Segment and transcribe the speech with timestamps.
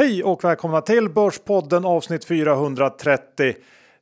[0.00, 3.54] Hej och välkomna till Börspodden avsnitt 430.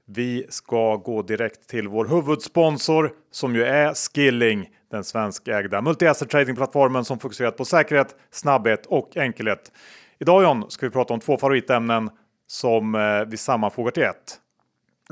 [0.07, 7.05] Vi ska gå direkt till vår huvudsponsor som ju är Skilling, den svenskägda multi-asset tradingplattformen
[7.05, 9.73] som fokuserat på säkerhet, snabbhet och enkelhet.
[10.19, 12.11] Idag John ska vi prata om två favoritämnen
[12.47, 14.41] som eh, vi sammanfogar till ett.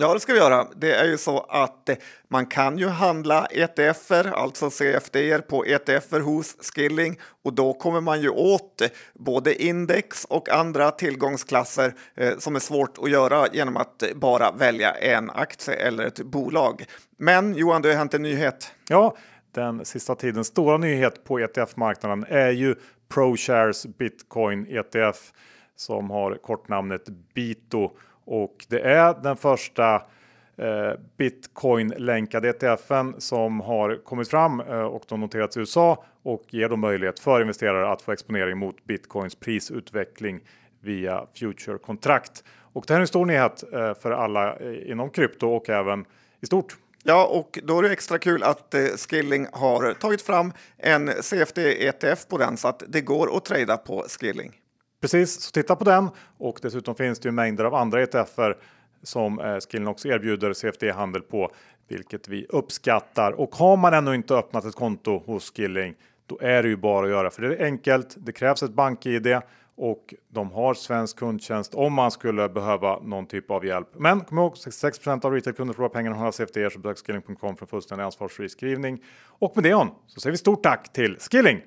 [0.01, 0.67] Ja, det ska vi göra.
[0.77, 1.97] Det är ju så att eh,
[2.29, 8.21] man kan ju handla ETFer, alltså CFD på ETFer hos Skilling och då kommer man
[8.21, 13.77] ju åt eh, både index och andra tillgångsklasser eh, som är svårt att göra genom
[13.77, 16.85] att eh, bara välja en aktie eller ett bolag.
[17.19, 18.73] Men Johan, det har hänt en nyhet.
[18.89, 19.17] Ja,
[19.55, 22.75] den sista tidens stora nyhet på ETF-marknaden är ju
[23.09, 25.33] ProShares Bitcoin ETF
[25.77, 27.91] som har kortnamnet BITO
[28.27, 29.95] och det är den första
[30.57, 36.69] eh, Bitcoin-länkade ETFen som har kommit fram eh, och de noterats i USA och ger
[36.69, 40.41] då möjlighet för investerare att få exponering mot Bitcoins prisutveckling
[40.81, 42.45] via future-kontrakt.
[42.73, 46.05] Och det här är en stor nyhet eh, för alla eh, inom krypto och även
[46.41, 46.77] i stort.
[47.03, 52.29] Ja, och då är det extra kul att eh, Skilling har tagit fram en CFD-ETF
[52.29, 54.53] på den så att det går att trada på Skilling.
[55.01, 56.09] Precis, så titta på den
[56.39, 58.57] och dessutom finns det ju mängder av andra ETFer
[59.03, 61.51] som eh, Skillnox Skilling också erbjuder CFD-handel på,
[61.89, 63.33] vilket vi uppskattar.
[63.33, 65.95] Och har man ännu inte öppnat ett konto hos Skilling,
[66.27, 68.15] då är det ju bara att göra för det är enkelt.
[68.17, 69.41] Det krävs ett bank-id
[69.77, 73.89] och de har svensk kundtjänst om man skulle behöva någon typ av hjälp.
[73.93, 78.05] Men kom ihåg 66% av retailkunder förlorar pengarna hos CFD så besök skilling.com för fullständig
[78.05, 79.03] ansvarsfri skrivning.
[79.27, 81.61] Och med det John, så säger vi stort tack till Skilling!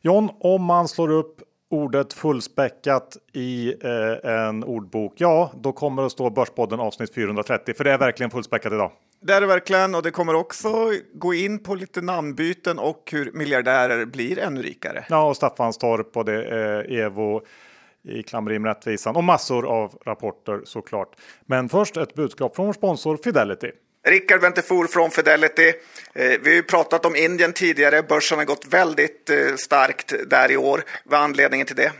[0.00, 6.06] John, om man slår upp ordet fullspäckat i eh, en ordbok, ja, då kommer det
[6.06, 8.92] att stå Börspodden avsnitt 430, för det är verkligen fullspäckat idag.
[9.20, 10.68] Det är det verkligen och det kommer också
[11.14, 15.04] gå in på lite namnbyten och hur miljardärer blir ännu rikare.
[15.08, 17.42] Ja, och Staffanstorp och det är Evo
[18.08, 21.16] i Klamrim Rättvisan och massor av rapporter såklart.
[21.46, 23.70] Men först ett budskap från vår sponsor Fidelity.
[24.06, 25.68] Rickard Ventefor från Fidelity.
[25.68, 25.74] Eh,
[26.14, 28.02] vi har ju pratat om Indien tidigare.
[28.02, 30.84] Börsen har gått väldigt eh, starkt där i år.
[31.04, 31.92] Vad är anledningen till det?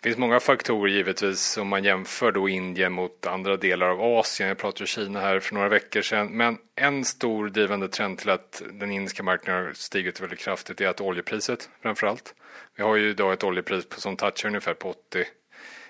[0.00, 4.48] Det finns många faktorer givetvis om man jämför då Indien mot andra delar av Asien.
[4.48, 6.26] Jag pratade om Kina här för några veckor sedan.
[6.26, 10.88] Men en stor drivande trend till att den indiska marknaden har stigit väldigt kraftigt är
[10.88, 12.34] att oljepriset framför allt.
[12.76, 15.24] Vi har ju idag ett oljepris som touchar ungefär på 80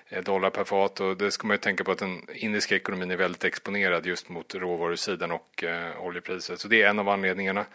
[0.09, 3.11] Eh, dollar per fat och det ska man ju tänka på att den indiska ekonomin
[3.11, 6.59] är väldigt exponerad just mot råvarusidan och eh, oljepriset.
[6.59, 7.65] Så det är en av anledningarna.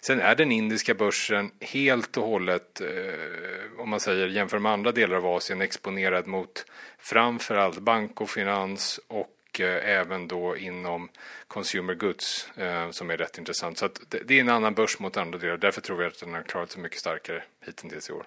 [0.00, 4.92] Sen är den indiska börsen helt och hållet, eh, om man säger jämför med andra
[4.92, 6.66] delar av Asien, exponerad mot
[6.98, 11.08] framförallt bank och finans och eh, även då inom
[11.48, 13.78] consumer goods eh, som är rätt intressant.
[13.78, 15.56] Så det, det är en annan börs mot andra delar.
[15.56, 18.26] Därför tror vi att den har klarat sig mycket starkare hittills i år.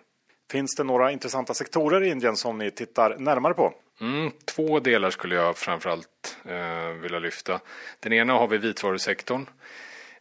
[0.51, 3.73] Finns det några intressanta sektorer i Indien som ni tittar närmare på?
[4.01, 7.59] Mm, två delar skulle jag framförallt eh, vilja lyfta.
[7.99, 9.45] Den ena har vi vitvarusektorn.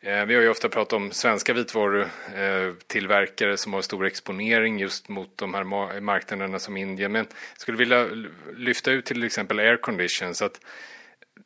[0.01, 5.09] Eh, vi har ju ofta pratat om svenska vitvarutillverkare eh, som har stor exponering just
[5.09, 5.65] mot de här
[6.01, 7.13] marknaderna som Indien.
[7.13, 8.09] Men jag skulle vilja
[8.57, 10.31] lyfta ut till exempel aircondition.
[10.31, 10.61] Att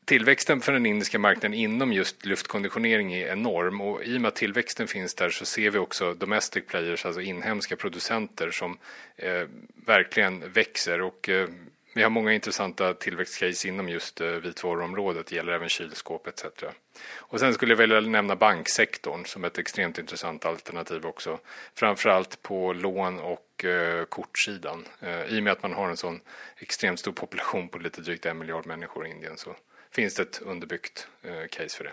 [0.04, 4.36] Tillväxten för den indiska marknaden inom just luftkonditionering är enorm och i och med att
[4.36, 8.78] tillväxten finns där så ser vi också domestic players, alltså inhemska producenter som
[9.16, 9.46] eh,
[9.86, 11.48] verkligen växer och eh,
[11.94, 16.44] vi har många intressanta tillväxtcase inom just eh, vitvaruområdet, det gäller även kylskåp etc.
[17.16, 21.38] Och sen skulle jag vilja nämna banksektorn som ett extremt intressant alternativ också.
[21.74, 24.84] Framförallt på lån och eh, kortsidan.
[25.00, 26.20] Eh, I och med att man har en sån
[26.56, 29.56] extremt stor population på lite drygt en miljard människor i Indien så
[29.90, 31.92] finns det ett underbyggt eh, case för det.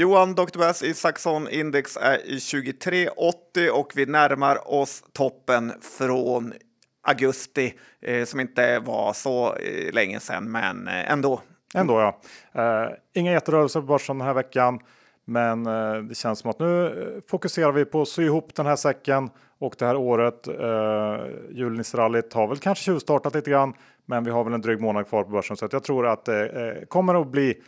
[0.00, 0.58] Johan, Dr.
[0.58, 6.52] Bass i Saxon Index är i 23,80 och vi närmar oss toppen från
[7.02, 11.40] augusti eh, som inte var så eh, länge sedan, men eh, ändå.
[11.74, 12.20] Ändå ja.
[12.62, 14.80] Eh, inga jätterörelser på börsen den här veckan,
[15.24, 18.66] men eh, det känns som att nu eh, fokuserar vi på att sy ihop den
[18.66, 20.48] här säcken och det här året.
[20.48, 23.74] Eh, Julnissrallyt har väl kanske tjuvstartat lite grann,
[24.06, 26.24] men vi har väl en dryg månad kvar på börsen så att jag tror att
[26.24, 27.62] det eh, kommer att bli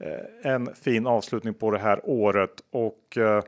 [0.00, 3.42] Eh, en fin avslutning på det här året och eh,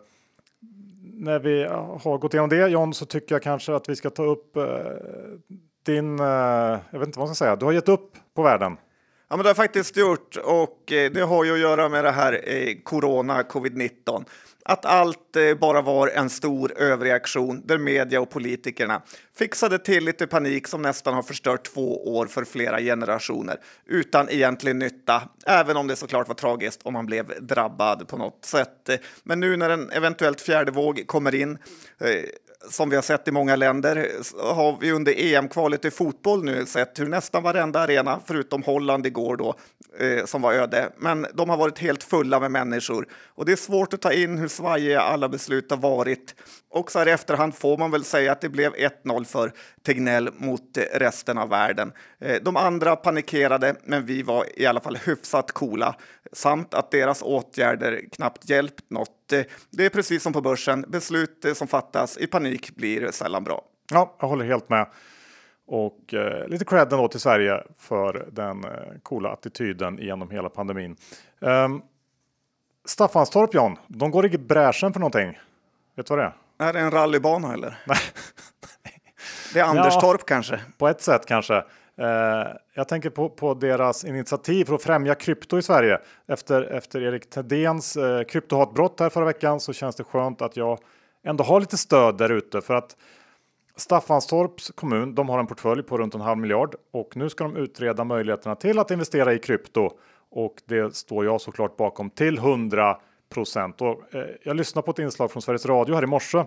[1.02, 1.64] när vi
[2.02, 4.64] har gått igenom det John så tycker jag kanske att vi ska ta upp eh,
[5.82, 8.76] din, jag vet inte vad man ska säga, du har gett upp på världen.
[9.32, 12.10] Ja, men det har faktiskt gjort och eh, det har ju att göra med det
[12.10, 14.24] här eh, corona, covid-19.
[14.64, 19.02] Att allt eh, bara var en stor överreaktion där media och politikerna
[19.38, 23.56] fixade till lite panik som nästan har förstört två år för flera generationer
[23.86, 28.44] utan egentlig nytta, även om det såklart var tragiskt om man blev drabbad på något
[28.44, 28.90] sätt.
[29.22, 31.58] Men nu när en eventuellt fjärde våg kommer in
[32.00, 32.08] eh,
[32.70, 34.10] som vi har sett i många länder
[34.54, 39.36] har vi under EM-kvalet i fotboll nu sett hur nästan varenda arena, förutom Holland igår
[39.36, 39.54] då,
[39.98, 43.06] eh, som var öde, men de har varit helt fulla med människor.
[43.28, 46.34] Och det är svårt att ta in hur svajiga alla beslut har varit.
[46.70, 49.52] Och så här i efterhand får man väl säga att det blev 1-0 för
[49.82, 51.92] Tegnell mot resten av världen.
[52.20, 55.96] Eh, de andra panikerade, men vi var i alla fall hyfsat coola.
[56.32, 59.32] Samt att deras åtgärder knappt hjälpt något.
[59.32, 63.64] Eh, det är precis som på börsen, beslut som fattas i panik blir sällan bra.
[63.92, 64.86] Ja, jag håller helt med.
[65.72, 68.70] Och eh, lite cred då till Sverige för den eh,
[69.02, 70.96] coola attityden genom hela pandemin.
[71.40, 71.82] Um,
[72.84, 75.38] Staffanstorp John, de går i bräschen för någonting.
[75.96, 76.68] Vet du vad det är?
[76.68, 77.78] Är det en rallybana eller?
[77.86, 77.98] Nej.
[79.54, 80.60] det är Anderstorp ja, kanske?
[80.78, 81.54] På ett sätt kanske.
[81.54, 85.98] Uh, jag tänker på, på, deras initiativ för att främja krypto i Sverige.
[86.26, 90.78] Efter, efter Erik Thedéens uh, kryptohatbrott här förra veckan så känns det skönt att jag
[91.24, 92.96] ändå har lite stöd där ute för att
[93.76, 97.56] Staffanstorps kommun, de har en portfölj på runt en halv miljard och nu ska de
[97.56, 99.90] utreda möjligheterna till att investera i krypto
[100.30, 102.98] och det står jag såklart bakom till 100
[103.28, 103.80] procent.
[103.80, 103.94] Eh,
[104.42, 106.44] jag lyssnade på ett inslag från Sveriges Radio här i morse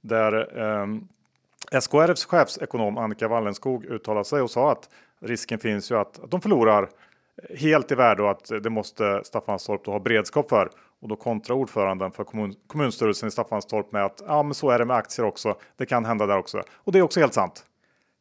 [0.00, 4.88] där eh, SKRFs chefsekonom Annika Wallenskog uttalade sig och sa att
[5.20, 9.20] risken finns ju att, att de förlorar eh, helt i värde och att det måste
[9.24, 10.70] Staffanstorp ha beredskap för.
[11.04, 14.78] Och då kontrar ordföranden för kommun, kommunstyrelsen i Staffanstorp med att ja, men så är
[14.78, 15.54] det med aktier också.
[15.76, 16.62] Det kan hända där också.
[16.74, 17.64] Och det är också helt sant.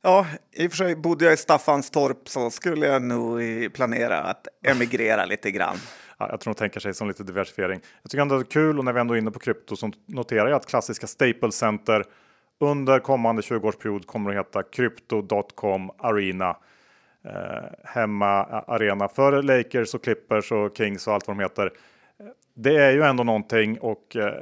[0.02, 3.42] Ja, i och för sig bodde jag i Staffanstorp så skulle jag nog
[3.74, 5.76] planera att emigrera lite grann.
[6.18, 7.80] Ja, jag tror de tänker sig som lite diversifiering.
[8.02, 9.92] Jag tycker ändå det är kul och när vi ändå är inne på krypto så
[10.06, 12.04] noterar jag att klassiska Staples Center
[12.60, 16.58] under kommande 20-årsperiod kommer att heta Crypto.com Arena.
[17.26, 21.72] Eh, hemma arena för Lakers och Clippers och Kings och allt vad de heter
[22.56, 24.34] det är ju ändå någonting och eh,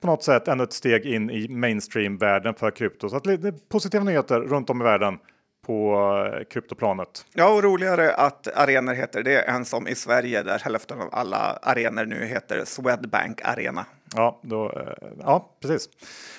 [0.00, 3.08] på något sätt ännu ett steg in i mainstream-världen för krypto.
[3.08, 5.18] Så att det är positiva nyheter runt om i världen
[5.66, 5.96] på
[6.34, 7.26] eh, kryptoplanet.
[7.32, 11.58] Ja, och roligare att arenor heter det än som i Sverige där hälften av alla
[11.62, 13.86] arenor nu heter Swedbank Arena.
[14.14, 15.88] Ja, då, eh, ja precis.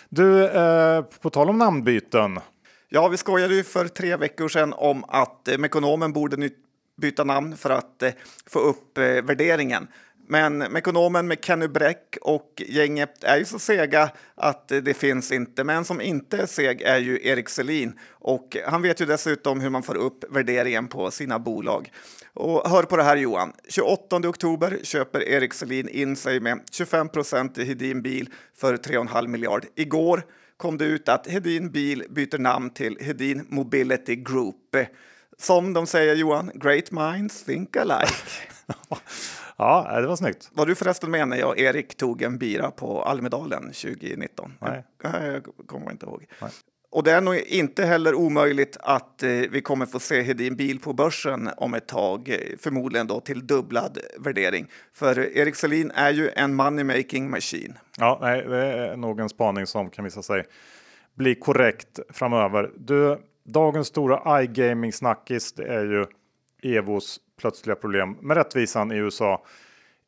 [0.10, 2.40] Du, eh, på tal om namnbyten.
[2.90, 6.50] Ja, vi skojade ju för tre veckor sedan om att Mekonomen borde
[7.02, 8.04] byta namn för att
[8.50, 9.88] få upp värderingen.
[10.30, 15.64] Men Mekonomen med Kenny Bräck och gänget är ju så sega att det finns inte.
[15.64, 19.70] Men som inte är seg är ju Erik Selin och han vet ju dessutom hur
[19.70, 21.92] man får upp värderingen på sina bolag.
[22.34, 23.54] Och hör på det här Johan.
[23.70, 29.28] 28 oktober köper Erik Selin in sig med 25 procent i Hedin Bil för 3,5
[29.28, 29.66] miljard.
[29.76, 30.24] Igår
[30.58, 34.76] kom det ut att Hedin Bil byter namn till Hedin Mobility Group.
[35.38, 38.14] Som de säger Johan, great minds think alike.
[39.58, 40.50] Ja, det var snyggt.
[40.54, 44.54] Var du förresten med när jag och Erik tog en bira på Almedalen 2019?
[44.62, 44.84] Nej.
[45.04, 46.26] Jag, jag kommer inte ihåg.
[46.42, 46.52] Nej.
[46.90, 50.80] Och det är nog inte heller omöjligt att eh, vi kommer få se Hedin Bil
[50.80, 54.68] på börsen om ett tag, eh, förmodligen då till dubblad värdering.
[54.94, 57.78] För Erik Selin är ju en money making machine.
[57.98, 60.46] Ja, nej, det är nog en spaning som kan visa sig
[61.16, 62.72] bli korrekt framöver.
[62.76, 66.06] Du, dagens stora iGaming snackis, det är ju
[66.78, 69.44] Evos plötsliga problem med rättvisan i USA.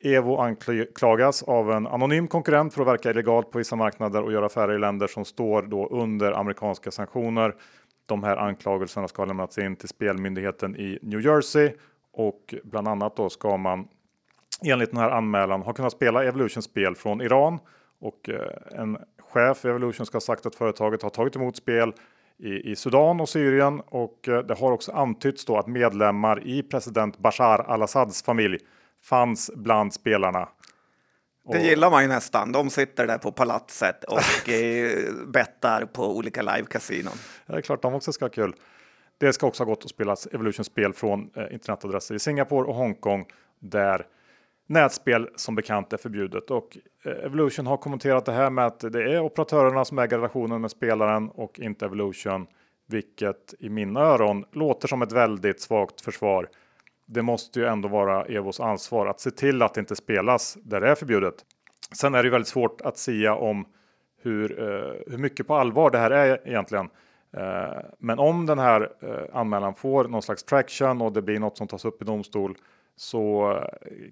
[0.02, 4.46] Evo anklagas av en anonym konkurrent för att verka illegalt på vissa marknader och göra
[4.46, 7.54] affärer i länder som står då under amerikanska sanktioner.
[8.06, 11.72] De här anklagelserna ska ha lämnats in till spelmyndigheten i New Jersey
[12.12, 13.88] och bland annat då ska man
[14.64, 17.58] enligt den här anmälan ha kunnat spela Evolution spel från Iran
[18.00, 21.92] och eh, en chef i Evolution ska ha sagt att företaget har tagit emot spel
[22.42, 26.62] i, i Sudan och Syrien och eh, det har också antytts då att medlemmar i
[26.62, 28.58] president Bashar al-Assads familj
[29.02, 30.48] fanns bland spelarna.
[31.52, 32.52] Det gillar man ju nästan.
[32.52, 37.12] De sitter där på palatset och eh, bettar på olika live-kasinon.
[37.46, 38.54] Ja, det är klart de också ska ha kul.
[39.18, 43.26] Det ska också ha gått att spela Evolution-spel från eh, internetadresser i Singapore och Hongkong
[43.58, 44.06] där
[44.70, 49.02] nätspel som bekant är förbjudet och eh, Evolution har kommenterat det här med att det
[49.02, 52.46] är operatörerna som äger relationen med spelaren och inte Evolution,
[52.88, 56.48] vilket i mina öron låter som ett väldigt svagt försvar.
[57.06, 60.80] Det måste ju ändå vara Evos ansvar att se till att det inte spelas där
[60.80, 61.34] det är förbjudet.
[61.92, 63.66] Sen är det ju väldigt svårt att säga om
[64.22, 66.88] hur, eh, hur mycket på allvar det här är egentligen.
[67.36, 71.56] Eh, men om den här eh, anmälan får någon slags traction och det blir något
[71.56, 72.56] som tas upp i domstol
[73.00, 73.54] så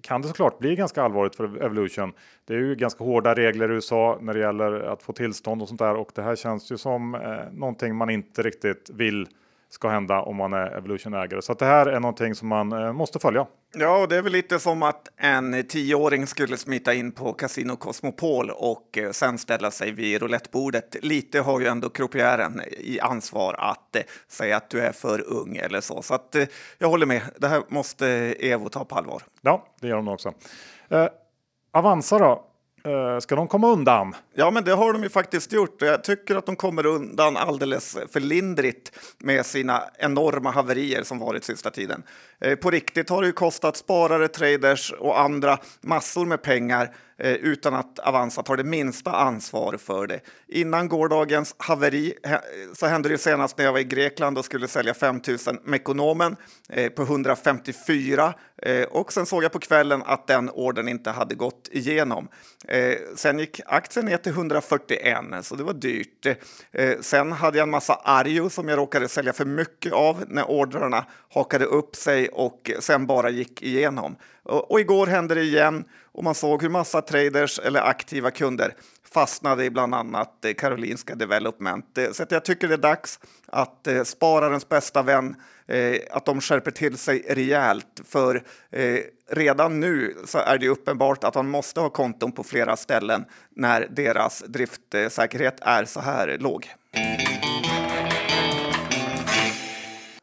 [0.01, 2.13] kan det såklart bli ganska allvarligt för Evolution.
[2.45, 5.67] Det är ju ganska hårda regler i USA när det gäller att få tillstånd och
[5.67, 9.27] sånt där och det här känns ju som eh, någonting man inte riktigt vill
[9.69, 11.41] ska hända om man är Evolution-ägare.
[11.41, 13.47] Så det här är någonting som man eh, måste följa.
[13.73, 18.49] Ja, det är väl lite som att en tioåring skulle smita in på Casino Cosmopol
[18.49, 20.95] och eh, sen ställa sig vid roulettebordet.
[21.01, 25.55] Lite har ju ändå croupieren i ansvar att eh, säga att du är för ung
[25.55, 26.01] eller så.
[26.01, 26.35] Så att
[26.77, 27.21] jag håller med.
[27.37, 28.07] Det här måste
[28.39, 29.23] Evo ta på allvar.
[29.41, 30.33] Ja, det gör de också.
[30.89, 31.07] Eh,
[31.71, 32.48] Avanza då?
[32.83, 34.15] Eh, ska de komma undan?
[34.33, 35.81] Ja, men det har de ju faktiskt gjort.
[35.81, 41.43] Jag tycker att de kommer undan alldeles för lindrigt med sina enorma haverier som varit
[41.43, 42.03] sista tiden.
[42.41, 47.33] Eh, på riktigt har det ju kostat sparare, traders och andra massor med pengar Eh,
[47.33, 50.19] utan att Avanza tar det minsta ansvar för det.
[50.47, 52.13] Innan gårdagens haveri
[52.73, 56.35] så hände det senast när jag var i Grekland och skulle sälja 5000 Mekonomen
[56.69, 61.35] eh, på 154 eh, och sen såg jag på kvällen att den ordern inte hade
[61.35, 62.27] gått igenom.
[62.67, 66.25] Eh, sen gick aktien ner till 141 så det var dyrt.
[66.71, 70.49] Eh, sen hade jag en massa Arjo som jag råkade sälja för mycket av när
[70.49, 74.15] ordrarna hakade upp sig och sen bara gick igenom.
[74.43, 78.73] Och igår hände det igen och man såg hur massa traders eller aktiva kunder
[79.13, 81.97] fastnade i bland annat eh, Karolinska Development.
[81.97, 85.35] Eh, så jag tycker det är dags att eh, spararens bästa vän,
[86.11, 88.01] att de skärper till sig rejält.
[88.07, 88.43] För
[89.31, 93.87] redan nu så är det uppenbart att man måste ha konton på flera ställen när
[93.89, 96.69] deras driftsäkerhet är så här låg.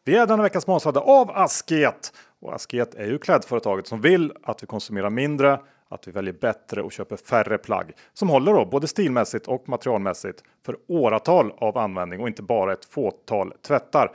[0.05, 2.13] Vi är denna vecka sponsrade av Asket.
[2.41, 6.83] Och Asket är ju klädföretaget som vill att vi konsumerar mindre att vi väljer bättre
[6.83, 12.21] och köper färre plagg som håller då både stilmässigt och materialmässigt för åratal av användning
[12.21, 14.13] och inte bara ett fåtal tvättar.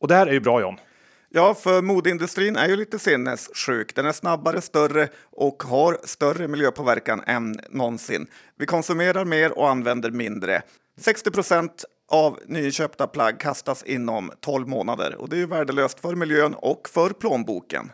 [0.00, 0.76] Och det här är ju bra John.
[1.28, 3.94] Ja, för modeindustrin är ju lite sinnessjuk.
[3.94, 8.26] Den är snabbare, större och har större miljöpåverkan än någonsin.
[8.56, 10.62] Vi konsumerar mer och använder mindre.
[10.98, 16.14] 60 procent av nyinköpta plagg kastas inom 12 månader och det är ju värdelöst för
[16.14, 17.92] miljön och för plånboken.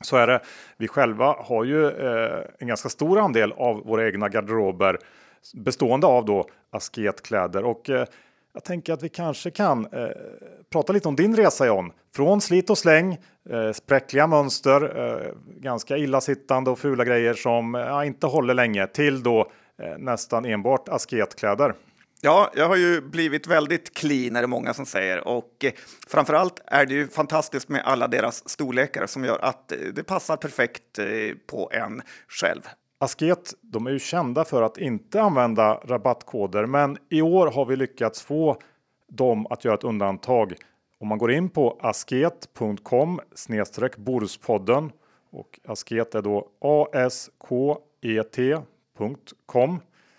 [0.00, 0.40] Så är det.
[0.76, 4.98] Vi själva har ju eh, en ganska stor andel av våra egna garderober
[5.54, 8.06] bestående av då asketkläder och eh,
[8.54, 10.08] jag tänker att vi kanske kan eh,
[10.72, 11.92] prata lite om din resa John.
[12.14, 13.18] Från slit och släng,
[13.50, 19.22] eh, spräckliga mönster, eh, ganska illasittande och fula grejer som eh, inte håller länge till
[19.22, 19.50] då
[19.82, 21.74] eh, nästan enbart asketkläder.
[22.24, 25.72] Ja, jag har ju blivit väldigt clean är det många som säger och eh,
[26.08, 30.36] framförallt är det ju fantastiskt med alla deras storlekar som gör att eh, det passar
[30.36, 31.06] perfekt eh,
[31.46, 32.60] på en själv.
[32.98, 37.76] Asket, de är ju kända för att inte använda rabattkoder, men i år har vi
[37.76, 38.58] lyckats få
[39.08, 40.54] dem att göra ett undantag.
[41.00, 44.92] Om man går in på asket.com snedstreck Borspodden
[45.30, 46.48] och asket är då
[47.00, 48.50] asket.com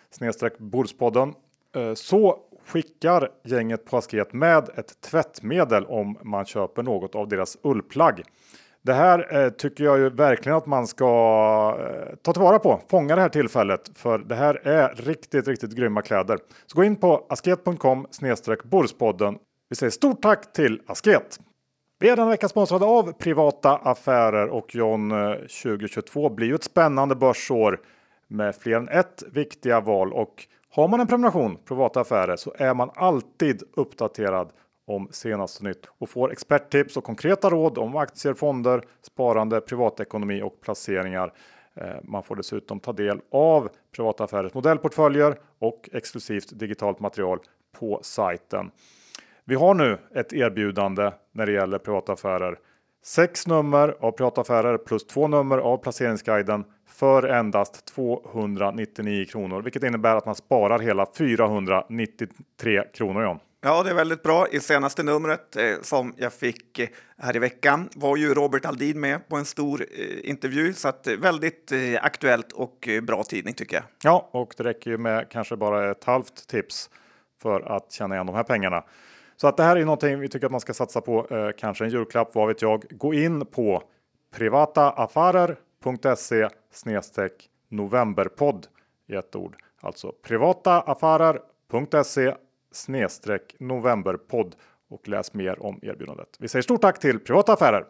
[0.09, 1.33] snedstreck Borspodden
[1.75, 7.57] Eh, så skickar gänget på Asket med ett tvättmedel om man köper något av deras
[7.63, 8.23] ullplagg.
[8.81, 11.05] Det här eh, tycker jag ju verkligen att man ska
[11.79, 16.01] eh, ta tillvara på, fånga det här tillfället, för det här är riktigt, riktigt grymma
[16.01, 16.37] kläder.
[16.65, 19.37] Så gå in på asket.com snedstreck Borspodden.
[19.69, 21.39] Vi säger stort tack till Asket!
[21.99, 26.63] Vi är denna vecka sponsrade av Privata Affärer och John eh, 2022 blir ju ett
[26.63, 27.79] spännande börsår
[28.27, 32.73] med fler än ett viktiga val och har man en prenumeration privata affärer så är
[32.73, 34.51] man alltid uppdaterad
[34.87, 40.61] om senaste nytt och får experttips och konkreta råd om aktier, fonder, sparande, privatekonomi och
[40.61, 41.33] placeringar.
[41.75, 47.39] Eh, man får dessutom ta del av privata affärers modellportföljer och exklusivt digitalt material
[47.79, 48.71] på sajten.
[49.45, 52.59] Vi har nu ett erbjudande när det gäller privata affärer.
[53.03, 59.83] Sex nummer av privata affärer plus två nummer av placeringsguiden för endast 299 kronor, vilket
[59.83, 63.23] innebär att man sparar hela 493 kronor.
[63.23, 63.39] John.
[63.61, 64.47] Ja, det är väldigt bra.
[64.51, 68.99] I senaste numret eh, som jag fick eh, här i veckan var ju Robert Aldin
[68.99, 73.53] med på en stor eh, intervju, så att, eh, väldigt eh, aktuellt och bra tidning
[73.53, 73.83] tycker jag.
[74.03, 76.89] Ja, och det räcker ju med kanske bara ett halvt tips
[77.41, 78.83] för att känna igen de här pengarna.
[79.35, 81.27] Så att det här är någonting vi tycker att man ska satsa på.
[81.57, 82.85] kanske en julklapp, vad vet jag.
[82.89, 83.83] Gå in på
[84.35, 85.72] privataaffärer se
[86.71, 88.67] snedstreck novemberpodd
[89.07, 89.55] i ett ord.
[89.81, 92.35] Alltså privataaffärer.se
[93.59, 94.55] novemberpodd
[94.89, 96.27] och läs mer om erbjudandet.
[96.39, 97.85] Vi säger stort tack till Privata Affärer.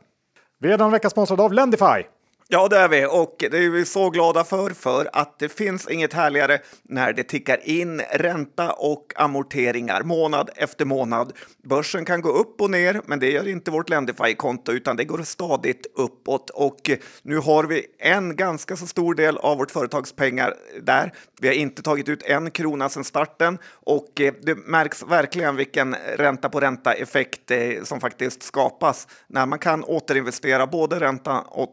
[0.58, 2.04] Vi är denna vecka sponsrade av Lendify.
[2.54, 5.88] Ja, det är vi och det är vi så glada för, för att det finns
[5.88, 11.34] inget härligare när det tickar in ränta och amorteringar månad efter månad.
[11.64, 15.24] Börsen kan gå upp och ner, men det gör inte vårt Lendify-konto utan det går
[15.24, 16.90] stadigt uppåt och
[17.22, 21.14] nu har vi en ganska så stor del av vårt företags pengar där.
[21.42, 26.50] Vi har inte tagit ut en krona sedan starten och det märks verkligen vilken ränta
[26.50, 31.72] på ränta effekt eh, som faktiskt skapas när man kan återinvestera både ränta och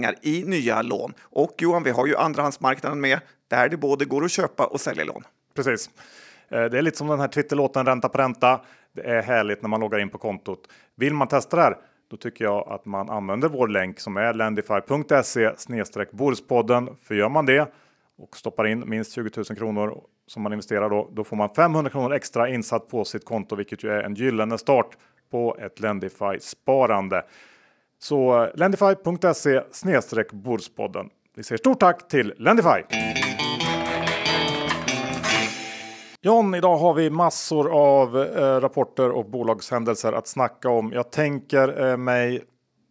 [0.00, 1.14] investeringar i nya lån.
[1.20, 5.04] Och Johan, vi har ju andrahandsmarknaden med där det både går att köpa och sälja
[5.04, 5.24] lån.
[5.54, 5.90] Precis.
[6.48, 8.60] Eh, det är lite som den här Twitterlåten Ränta på ränta.
[8.92, 10.68] Det är härligt när man loggar in på kontot.
[10.96, 11.76] Vill man testa det här?
[12.10, 16.88] Då tycker jag att man använder vår länk som är lendify.se Borspodden.
[17.02, 17.72] För gör man det
[18.18, 21.90] och stoppar in minst 20 000 kronor som man investerar då, då får man 500
[21.90, 24.96] kronor extra insatt på sitt konto, vilket ju är en gyllene start
[25.30, 27.24] på ett Lendify sparande.
[28.02, 31.06] Så lendify.se snedstreck Bordspodden.
[31.36, 32.82] Vi säger stort tack till Lendify!
[36.22, 40.92] John, idag har vi massor av eh, rapporter och bolagshändelser att snacka om.
[40.92, 42.42] Jag tänker eh, mig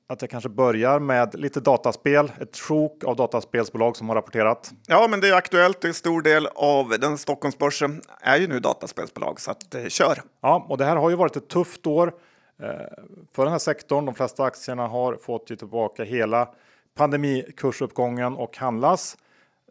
[0.09, 2.31] att jag kanske börjar med lite dataspel.
[2.39, 4.71] Ett sjok av dataspelsbolag som har rapporterat.
[4.87, 5.85] Ja, men det är aktuellt.
[5.85, 10.21] En stor del av den Stockholmsbörsen är ju nu dataspelsbolag, så att, eh, kör!
[10.41, 12.13] Ja, och det här har ju varit ett tufft år.
[12.59, 14.05] Eh, för den här sektorn.
[14.05, 16.49] De flesta aktierna har fått tillbaka hela
[16.95, 19.17] pandemikursuppgången och handlas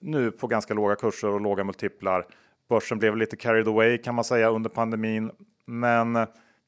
[0.00, 2.26] nu på ganska låga kurser och låga multiplar.
[2.68, 5.30] Börsen blev lite carried away kan man säga under pandemin,
[5.64, 6.14] men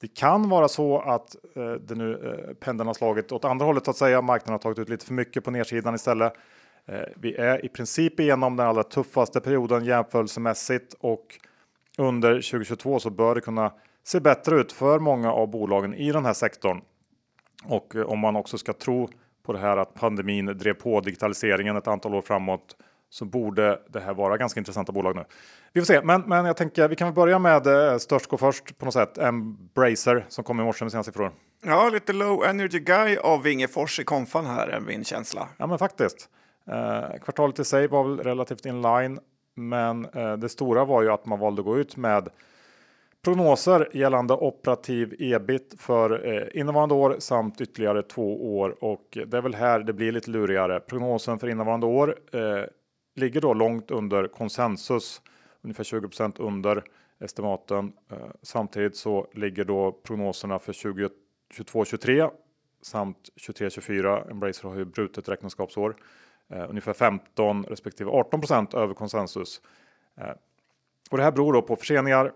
[0.00, 3.84] det kan vara så att eh, det nu eh, pendeln har slagit åt andra hållet
[3.84, 4.22] så att säga.
[4.22, 6.32] Marknaden har tagit ut lite för mycket på nedsidan istället.
[6.86, 11.38] Eh, vi är i princip igenom den allra tuffaste perioden jämförelsemässigt och
[11.98, 13.72] under 2022 så bör det kunna
[14.04, 16.80] ser bättre ut för många av bolagen i den här sektorn.
[17.64, 19.08] Och eh, om man också ska tro
[19.42, 22.76] på det här att pandemin drev på digitaliseringen ett antal år framåt
[23.10, 25.24] så borde det här vara ganska intressanta bolag nu.
[25.72, 28.36] Vi får se, men, men jag tänker vi kan väl börja med eh, störst gå
[28.36, 29.18] först på något sätt.
[29.18, 31.32] Embracer som kom i morse med sina siffror.
[31.62, 35.48] Ja, lite low energy guy av Wingefors i konfan här är min känsla.
[35.56, 36.28] Ja, men faktiskt.
[36.66, 39.20] Eh, kvartalet i sig var väl relativt inline,
[39.54, 42.28] men eh, det stora var ju att man valde att gå ut med
[43.24, 49.42] Prognoser gällande operativ ebit för eh, innevarande år samt ytterligare två år och det är
[49.42, 50.80] väl här det blir lite lurigare.
[50.80, 52.64] Prognosen för innevarande år eh,
[53.16, 55.22] ligger då långt under konsensus,
[55.62, 56.84] ungefär 20% under
[57.20, 57.92] estimaten.
[58.10, 62.28] Eh, samtidigt så ligger då prognoserna för 2022 23
[62.82, 64.24] samt 23 24.
[64.30, 65.96] Embracer har ju brutet räkenskapsår,
[66.48, 69.60] eh, ungefär 15 respektive 18% över konsensus.
[70.20, 70.32] Eh,
[71.10, 72.32] och det här beror då på förseningar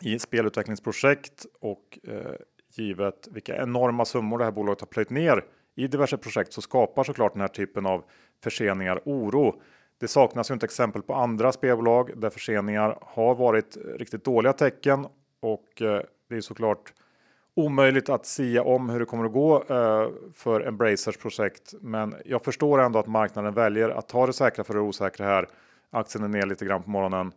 [0.00, 2.32] i spelutvecklingsprojekt och eh,
[2.74, 7.04] givet vilka enorma summor det här bolaget har plöjt ner i diverse projekt så skapar
[7.04, 8.04] såklart den här typen av
[8.42, 9.60] förseningar oro.
[10.00, 15.06] Det saknas ju inte exempel på andra spelbolag där förseningar har varit riktigt dåliga tecken
[15.40, 16.92] och eh, det är såklart
[17.54, 21.74] omöjligt att sia om hur det kommer att gå eh, för Embracers projekt.
[21.80, 25.48] Men jag förstår ändå att marknaden väljer att ta det säkra för det osäkra här.
[25.90, 27.32] Aktien är ner lite grann på morgonen.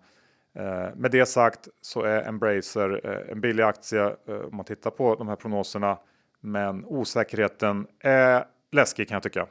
[0.56, 4.92] Eh, med det sagt så är Embracer eh, en billig aktie eh, om man tittar
[4.92, 5.98] på de här prognoserna.
[6.42, 9.48] Men osäkerheten är läskig kan jag tycka.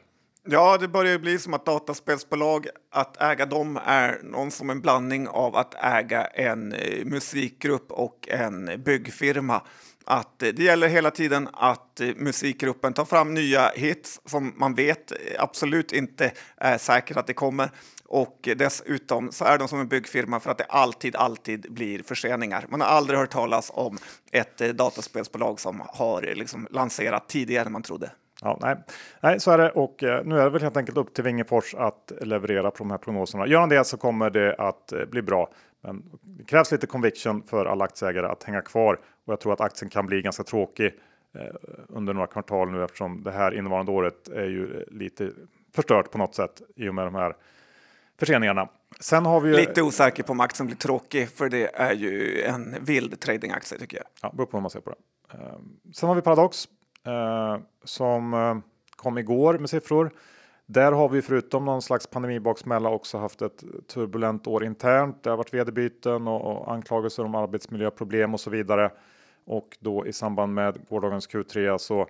[0.51, 5.29] Ja, det börjar bli som att dataspelsbolag, att äga dem är någon som en blandning
[5.29, 9.63] av att äga en eh, musikgrupp och en byggfirma.
[10.05, 14.75] Att eh, det gäller hela tiden att eh, musikgruppen tar fram nya hits som man
[14.75, 17.71] vet absolut inte är säkert att det kommer
[18.05, 22.67] och dessutom så är de som en byggfirma för att det alltid, alltid blir förseningar.
[22.69, 23.99] Man har aldrig hört talas om
[24.33, 28.11] ett dataspelsbolag som har liksom lanserat tidigare än man trodde.
[28.43, 28.77] Ja, nej.
[29.21, 31.75] nej, så är det och eh, nu är det väl helt enkelt upp till Wingefors
[31.75, 33.47] att leverera på de här prognoserna.
[33.47, 35.51] Gör han det så kommer det att eh, bli bra.
[35.81, 39.61] Men det krävs lite conviction för alla aktieägare att hänga kvar och jag tror att
[39.61, 40.95] aktien kan bli ganska tråkig
[41.89, 45.31] under några kvartal nu eftersom det här innevarande året är ju lite
[45.75, 47.37] förstört på något sätt i och med de här
[48.19, 48.69] förseningarna.
[49.01, 49.57] Sen har vi ju...
[49.57, 53.97] Lite osäker på om aktien blir tråkig, för det är ju en vild tradingaktie tycker
[53.97, 54.07] jag.
[54.23, 54.97] Ja, beror på hur man ser på det.
[55.39, 56.71] Ehm, sen har vi Paradox eh,
[57.09, 58.57] Eh, som eh,
[58.97, 60.11] kom igår med siffror.
[60.67, 65.23] Där har vi förutom någon slags pandemibaksmälla också haft ett turbulent år internt.
[65.23, 68.91] Det har varit vd-byten och, anklagelser om arbetsmiljöproblem och så vidare.
[69.45, 72.07] Och då i samband med gårdagens Q3 så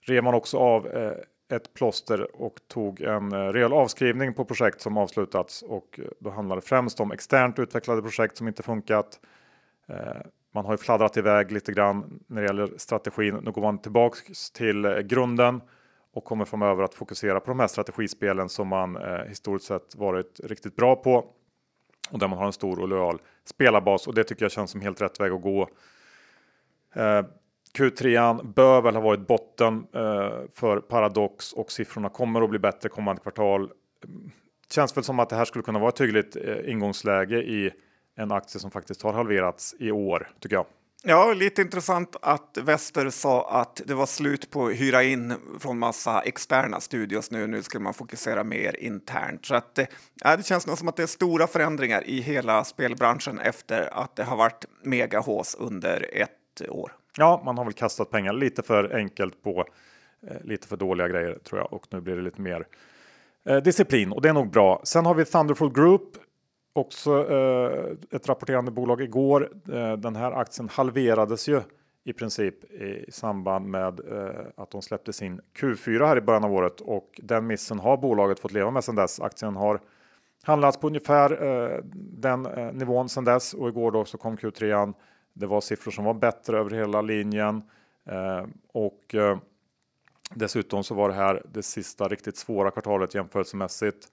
[0.00, 1.12] rev man också av eh,
[1.56, 6.30] ett plåster och tog en eh, rejäl avskrivning på projekt som avslutats och eh, då
[6.30, 9.20] handlar det främst om externt utvecklade projekt som inte funkat.
[9.88, 10.22] Eh,
[10.52, 13.40] man har ju fladdrat iväg lite grann när det gäller strategin.
[13.42, 15.60] Nu går man tillbaks till eh, grunden
[16.12, 20.40] och kommer framöver att fokusera på de här strategispelen som man eh, historiskt sett varit
[20.44, 21.24] riktigt bra på
[22.10, 24.80] och där man har en stor och lojal spelarbas och det tycker jag känns som
[24.80, 25.68] helt rätt väg att gå.
[26.94, 27.22] Eh,
[27.78, 32.88] Q3 bör väl ha varit botten eh, för Paradox och siffrorna kommer att bli bättre
[32.88, 33.70] kommande kvartal.
[34.70, 37.72] Känns väl som att det här skulle kunna vara ett hyggligt eh, ingångsläge i
[38.16, 40.66] en aktie som faktiskt har halverats i år tycker jag.
[41.04, 45.78] Ja, lite intressant att Wester sa att det var slut på att hyra in från
[45.78, 47.46] massa externa studios nu.
[47.46, 49.46] Nu skulle man fokusera mer internt.
[49.46, 49.78] Så att,
[50.14, 54.16] ja, det känns nog som att det är stora förändringar i hela spelbranschen efter att
[54.16, 56.92] det har varit megahås under ett år.
[57.16, 59.64] Ja, man har väl kastat pengar lite för enkelt på
[60.26, 62.66] eh, lite för dåliga grejer tror jag och nu blir det lite mer
[63.46, 64.80] eh, disciplin och det är nog bra.
[64.84, 66.16] Sen har vi Thunderful Group
[66.72, 69.50] också eh, ett rapporterande bolag igår.
[69.72, 71.60] Eh, den här aktien halverades ju
[72.04, 76.52] i princip i samband med eh, att de släppte sin Q4 här i början av
[76.52, 79.20] året och den missen har bolaget fått leva med sedan dess.
[79.20, 79.80] Aktien har
[80.42, 84.94] handlats på ungefär eh, den eh, nivån sedan dess och igår då så kom Q3.
[85.32, 87.62] Det var siffror som var bättre över hela linjen
[88.06, 89.38] eh, och eh,
[90.34, 94.08] dessutom så var det här det sista riktigt svåra kvartalet jämförelsemässigt.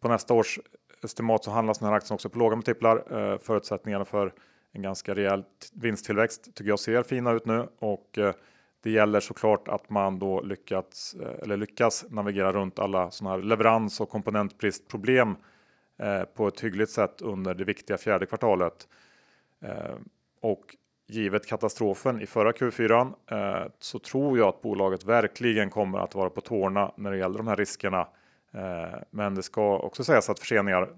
[0.00, 0.60] På nästa års
[1.04, 3.04] estimat så handlas den här aktien också på låga multiplar.
[3.10, 4.32] Eh, förutsättningarna för
[4.72, 8.34] en ganska rejäl vinsttillväxt tycker jag ser fina ut nu och eh,
[8.82, 13.42] det gäller såklart att man då lyckats eh, eller lyckas navigera runt alla sådana här
[13.42, 15.36] leverans och komponentbristproblem
[15.98, 18.88] eh, på ett hyggligt sätt under det viktiga fjärde kvartalet.
[19.62, 19.94] Eh,
[20.40, 26.14] och givet katastrofen i förra Q4 eh, så tror jag att bolaget verkligen kommer att
[26.14, 28.08] vara på tårna när det gäller de här riskerna
[28.54, 30.88] Eh, men det ska också sägas att förseningar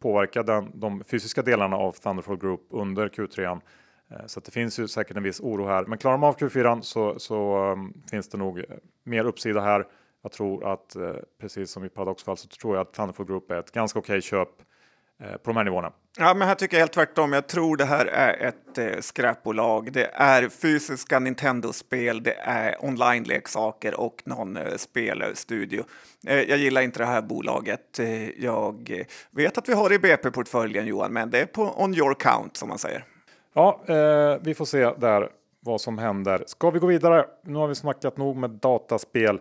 [0.00, 3.60] påverkar den, de fysiska delarna av Thunderfall Group under Q3.
[4.10, 5.84] Eh, så det finns ju säkert en viss oro här.
[5.84, 8.64] Men klarar de av Q4 så, så mm, finns det nog eh,
[9.04, 9.86] mer uppsida här.
[10.22, 10.96] Jag tror att
[11.40, 14.12] precis som i Paradox fall, så tror jag att Thunderfall Group är ett ganska okej
[14.12, 14.48] okay köp
[15.20, 15.92] på de här nivåerna.
[16.18, 17.32] Ja, men här tycker jag helt tvärtom.
[17.32, 19.92] Jag tror det här är ett eh, skräpbolag.
[19.92, 25.84] Det är fysiska Nintendo-spel, det är online-leksaker och någon eh, spelstudio.
[26.26, 27.98] Eh, jag gillar inte det här bolaget.
[27.98, 31.94] Eh, jag vet att vi har det i BP-portföljen, Johan, men det är på on
[31.94, 33.04] your count som man säger.
[33.54, 35.28] Ja, eh, vi får se där
[35.60, 36.44] vad som händer.
[36.46, 37.26] Ska vi gå vidare?
[37.44, 39.40] Nu har vi snackat nog med dataspel.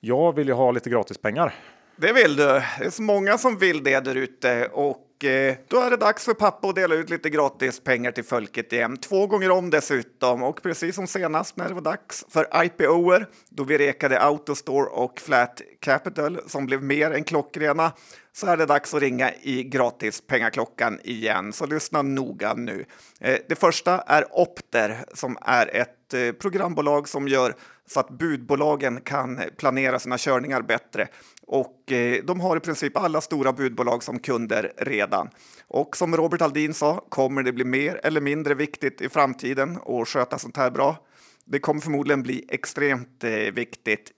[0.00, 1.54] Jag vill ju ha lite gratispengar.
[1.96, 2.44] Det vill du.
[2.44, 6.24] Det är så många som vill det där ute och Eh, då är det dags
[6.24, 8.96] för pappa att dela ut lite gratis pengar till folket igen.
[8.96, 10.42] Två gånger om dessutom.
[10.42, 15.20] Och precis som senast när det var dags för IPOer, då vi rekade Autostore och
[15.20, 17.92] Flat Capital som blev mer än klockrena,
[18.32, 21.52] så är det dags att ringa i gratis pengaklockan igen.
[21.52, 22.84] Så lyssna noga nu.
[23.20, 27.54] Eh, det första är Opter som är ett eh, programbolag som gör
[27.88, 31.08] så att budbolagen kan planera sina körningar bättre.
[31.46, 35.30] Och eh, de har i princip alla stora budbolag som kunder redan.
[35.68, 40.08] Och som Robert Aldin sa, kommer det bli mer eller mindre viktigt i framtiden att
[40.08, 40.96] sköta sånt här bra?
[41.44, 44.12] Det kommer förmodligen bli extremt eh, viktigt.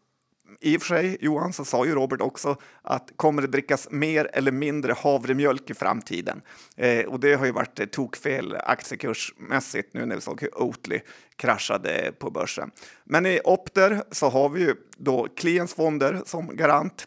[0.61, 4.31] I och för sig, Johan, så sa ju Robert också att kommer det drickas mer
[4.33, 6.43] eller mindre havremjölk i framtiden?
[6.77, 11.01] Eh, och det har ju varit eh, tokfel aktiekursmässigt nu när vi såg hur Oatly
[11.37, 12.71] kraschade på börsen.
[13.05, 17.07] Men i Opter så har vi ju då Kliens fonder som garant.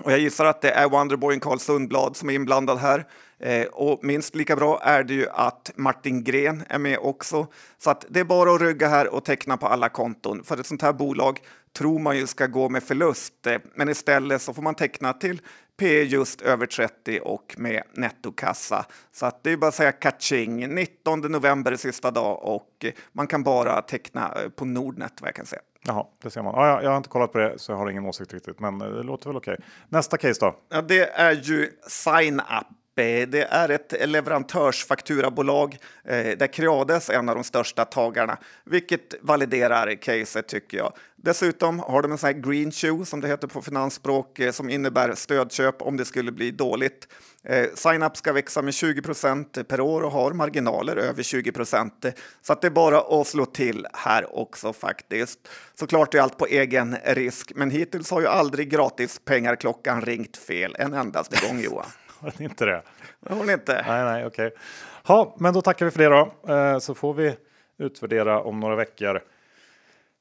[0.00, 3.06] Och jag gissar att det är Wonderboy Carl Sundblad som är inblandad här.
[3.38, 7.46] Eh, och minst lika bra är det ju att Martin Gren är med också.
[7.78, 10.44] Så att det är bara att rygga här och teckna på alla konton.
[10.44, 11.40] För ett sånt här bolag
[11.78, 13.46] tror man ju ska gå med förlust.
[13.46, 15.40] Eh, men istället så får man teckna till
[15.76, 18.86] P just över 30 och med nettokassa.
[19.12, 20.74] Så att det är bara att säga catching.
[20.74, 25.46] 19 november sista dag och man kan bara teckna eh, på Nordnet vad jag kan
[25.46, 25.62] säga.
[25.86, 26.68] Jaha, det ser man.
[26.68, 29.02] Jag, jag har inte kollat på det så jag har ingen åsikt riktigt, men det
[29.02, 29.56] låter väl okej.
[29.88, 30.56] Nästa case då?
[30.68, 37.28] Ja, det är ju sign up det är ett leverantörsfakturabolag eh, där Creades är en
[37.28, 40.92] av de största tagarna, vilket validerar caset tycker jag.
[41.16, 44.70] Dessutom har de en sån här green shoe som det heter på finansspråk eh, som
[44.70, 47.08] innebär stödköp om det skulle bli dåligt.
[47.44, 52.60] Eh, Signup ska växa med 20% per år och har marginaler över 20% så att
[52.60, 55.38] det är bara att slå till här också faktiskt.
[55.74, 60.76] Såklart är allt på egen risk, men hittills har ju aldrig gratis pengarklockan ringt fel
[60.78, 61.86] en endaste gång Johan.
[62.24, 62.82] Har den inte det?
[63.28, 63.84] Har den inte.
[63.86, 64.46] Nej, nej, okej.
[64.46, 64.58] Okay.
[65.06, 66.52] Ja, men då tackar vi för det då.
[66.54, 67.36] Eh, så får vi
[67.78, 69.20] utvärdera om några veckor.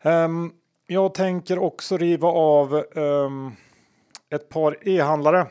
[0.04, 0.54] Um,
[0.88, 3.56] jag tänker också riva av um,
[4.30, 5.48] ett par e-handlare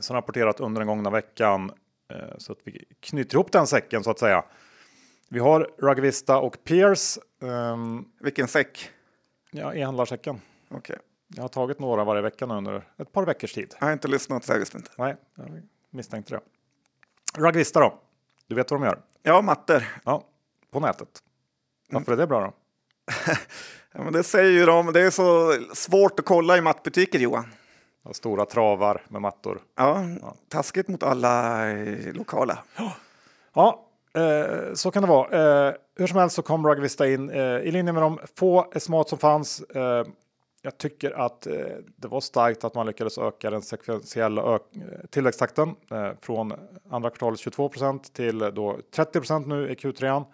[0.00, 1.70] som rapporterat under den gångna veckan
[2.12, 4.44] uh, så att vi knyter ihop den säcken så att säga.
[5.28, 7.18] Vi har Rugvista och Pierce.
[7.40, 8.90] Um, Vilken säck?
[9.50, 10.40] Ja, e-handlarsäcken.
[10.68, 10.78] Okej.
[10.78, 10.96] Okay.
[11.28, 13.74] Jag har tagit några varje vecka nu under ett par veckors tid.
[13.80, 14.90] Jag har inte lyssnat så jag visste inte.
[14.98, 16.40] Nej, jag misstänkte det.
[17.40, 17.98] Rugvista då?
[18.46, 18.98] Du vet vad de gör?
[19.22, 19.82] Ja, mattor.
[20.04, 20.24] Ja,
[20.70, 21.08] på nätet.
[21.90, 22.52] Varför är det bra då?
[23.92, 24.92] Ja, men det säger ju de.
[24.92, 27.44] Det är så svårt att kolla i mattbutiker, Johan.
[28.04, 29.60] Ja, Stora travar med mattor.
[29.76, 30.04] Ja,
[30.48, 32.58] taskigt mot alla eh, lokala.
[33.54, 35.66] Ja, eh, så kan det vara.
[35.68, 39.08] Eh, hur som helst så kom Rugvista in eh, i linje med de få estimat
[39.08, 39.62] som fanns.
[40.66, 41.54] Jag tycker att eh,
[41.96, 46.52] det var starkt att man lyckades öka den sekventiella ök eh, tillväxttakten eh, från
[46.90, 50.24] andra kvartalet 22% till då 30% nu i Q3.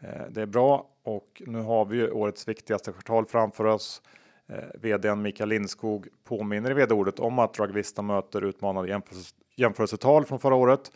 [0.00, 4.02] Eh, det är bra och nu har vi ju årets viktigaste kvartal framför oss.
[4.48, 10.38] Eh, VDn Mikael Lindskog påminner i vd-ordet om att dragvista möter utmanande jämförelse jämförelsetal från
[10.38, 10.92] förra året.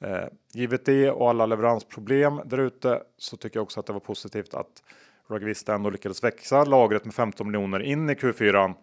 [0.00, 4.00] Eh, givet det och alla leveransproblem där ute så tycker jag också att det var
[4.00, 4.82] positivt att
[5.28, 8.74] Rugvista ändå lyckades växa lagret med 15 miljoner in i Q4.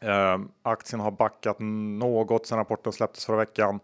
[0.00, 1.56] Eh, aktien har backat
[1.98, 3.80] något sedan rapporten släpptes förra veckan.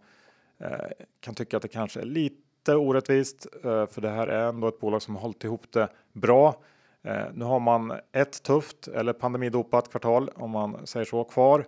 [0.61, 4.68] Eh, kan tycka att det kanske är lite orättvist eh, för det här är ändå
[4.68, 6.54] ett bolag som har hållit ihop det bra.
[7.02, 11.66] Ehm, nu har man ett tufft eller pandemidopat kvartal om man säger så kvar.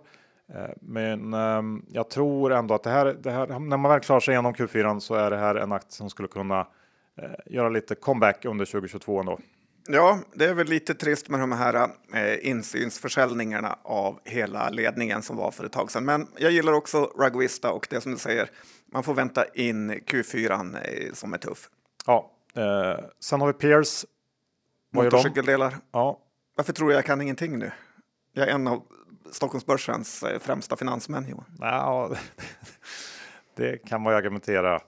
[0.53, 4.19] Ehm, men ehm, jag tror ändå att det här, det här, när man väl klarar
[4.19, 6.67] sig igenom Q4 så är det här en aktie som skulle kunna
[7.17, 9.39] eh, göra lite comeback under 2022 ändå.
[9.87, 15.37] Ja, det är väl lite trist med de här eh, insynsförsäljningarna av hela ledningen som
[15.37, 16.05] var för ett tag sedan.
[16.05, 18.49] Men jag gillar också Rugvista och det som du säger,
[18.85, 21.69] man får vänta in Q4 eh, som är tuff.
[22.05, 24.05] Ja, eh, sen har vi de?
[24.93, 25.77] Motorcykeldelar.
[25.91, 26.19] Ja,
[26.55, 27.71] Varför tror du jag kan ingenting nu?
[28.33, 28.83] Jag är en av
[29.31, 31.45] Stockholmsbörsens eh, främsta finansmän, Johan.
[31.59, 32.11] ja,
[33.55, 34.79] det kan man ju argumentera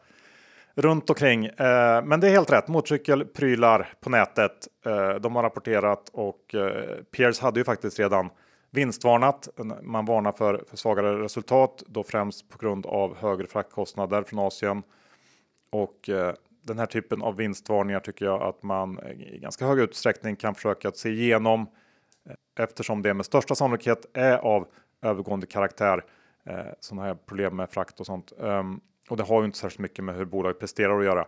[0.75, 1.45] runt omkring.
[1.45, 2.67] Eh, men det är helt rätt.
[2.67, 4.67] Motorcykelprylar på nätet.
[4.85, 8.29] Eh, de har rapporterat och eh, Pierce hade ju faktiskt redan
[8.71, 9.49] vinstvarnat.
[9.81, 14.83] Man varnar för, för svagare resultat, då främst på grund av högre fraktkostnader från Asien.
[15.71, 19.79] Och eh, den här typen av vinstvarningar tycker jag att man eh, i ganska hög
[19.79, 21.61] utsträckning kan försöka att se igenom
[22.29, 24.67] eh, eftersom det med största sannolikhet är av
[25.01, 26.03] övergående karaktär.
[26.45, 28.31] Eh, Sådana här problem med frakt och sånt.
[28.43, 31.27] Ehm, och det har ju inte särskilt mycket med hur bolaget presterar att göra.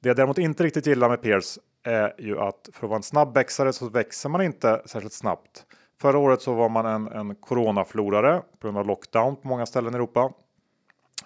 [0.00, 3.02] Det jag däremot inte riktigt gillar med Peers är ju att för att vara en
[3.02, 5.66] snabb växare så växer man inte särskilt snabbt.
[6.00, 9.94] Förra året så var man en, en coronaflorare på grund av lockdown på många ställen
[9.94, 10.32] i Europa.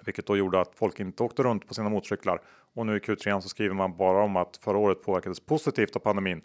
[0.04, 2.40] Vilket då gjorde att folk inte åkte runt på sina motorcyklar.
[2.74, 6.00] Och nu i Q3 så skriver man bara om att förra året påverkades positivt av
[6.00, 6.42] pandemin.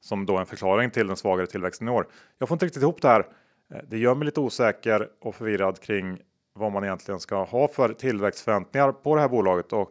[0.00, 2.06] Som då en förklaring till den svagare tillväxten i år.
[2.38, 3.26] Jag får inte riktigt ihop det här.
[3.74, 6.18] Eh, det gör mig lite osäker och förvirrad kring
[6.56, 9.72] vad man egentligen ska ha för tillväxtförväntningar på det här bolaget.
[9.72, 9.90] Och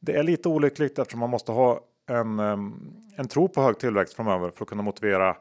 [0.00, 2.38] det är lite olyckligt eftersom man måste ha en,
[3.16, 5.36] en tro på hög tillväxt framöver för att kunna motivera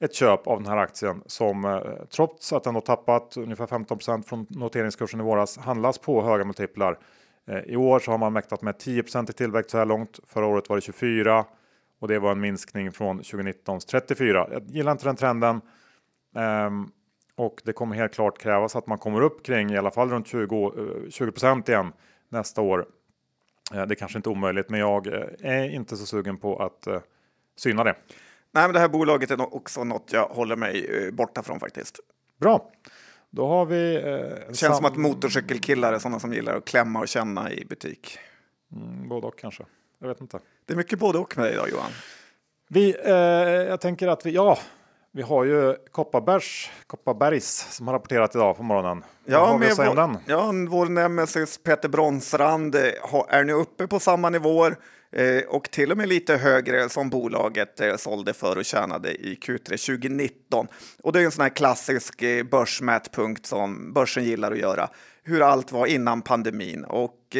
[0.00, 4.22] ett köp av den här aktien som eh, trots att den har tappat ungefär 15%
[4.22, 6.98] från noteringskursen i våras handlas på höga multiplar.
[7.46, 10.20] Eh, I år så har man mäktat med 10 i tillväxt så här långt.
[10.26, 11.44] Förra året var det 24
[12.00, 14.48] och det var en minskning från 2019s 34.
[14.52, 15.60] Jag gillar inte den trenden
[17.36, 20.26] och det kommer helt klart krävas att man kommer upp kring i alla fall runt
[20.26, 20.72] 20,
[21.04, 21.92] eh, 20 igen
[22.28, 22.86] nästa år.
[23.74, 26.86] Eh, Det är kanske inte omöjligt, men jag eh, är inte så sugen på att
[26.86, 27.00] eh,
[27.56, 27.94] syna det.
[28.52, 32.00] Nej, men det här bolaget är också något jag håller mig eh, borta från faktiskt.
[32.40, 32.70] Bra,
[33.30, 33.96] då har vi.
[33.96, 38.18] Eh, Känns som att motorcykelkillar är sådana som gillar att klämma och känna i butik.
[38.72, 39.64] Mm, både och kanske.
[39.98, 40.38] Jag vet inte.
[40.66, 41.90] Det är mycket både och med dig idag Johan.
[42.68, 43.12] Vi, eh,
[43.68, 44.58] jag tänker att vi, ja,
[45.16, 49.04] vi har ju Kopparbergs, Kopparbergs som har rapporterat idag på morgonen.
[49.26, 50.18] Säga om vår, den?
[50.26, 52.82] ja, vår nemesis Peter Bronsrand eh,
[53.28, 54.76] är nu uppe på samma nivåer
[55.12, 59.34] eh, och till och med lite högre som bolaget eh, sålde för och tjänade i
[59.34, 60.66] Q3 2019.
[61.02, 64.88] Och det är en sån här klassisk börsmätpunkt som börsen gillar att göra.
[65.22, 66.84] Hur allt var innan pandemin.
[66.84, 67.36] Och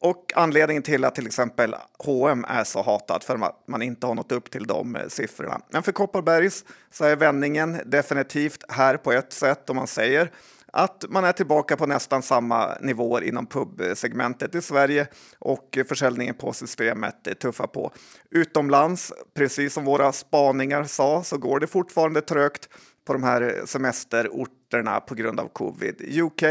[0.00, 4.14] och anledningen till att till exempel H&M är så hatat för att man inte har
[4.14, 5.60] nått upp till de eh, siffrorna.
[5.70, 10.30] Men för Kopparbergs så är vändningen definitivt här på ett sätt om man säger
[10.72, 15.06] att man är tillbaka på nästan samma nivåer inom pubsegmentet i Sverige
[15.38, 17.92] och försäljningen på systemet tuffar på.
[18.30, 22.68] Utomlands, precis som våra spaningar sa, så går det fortfarande trögt
[23.04, 26.20] på de här eh, semesterorterna på grund av covid.
[26.22, 26.42] UK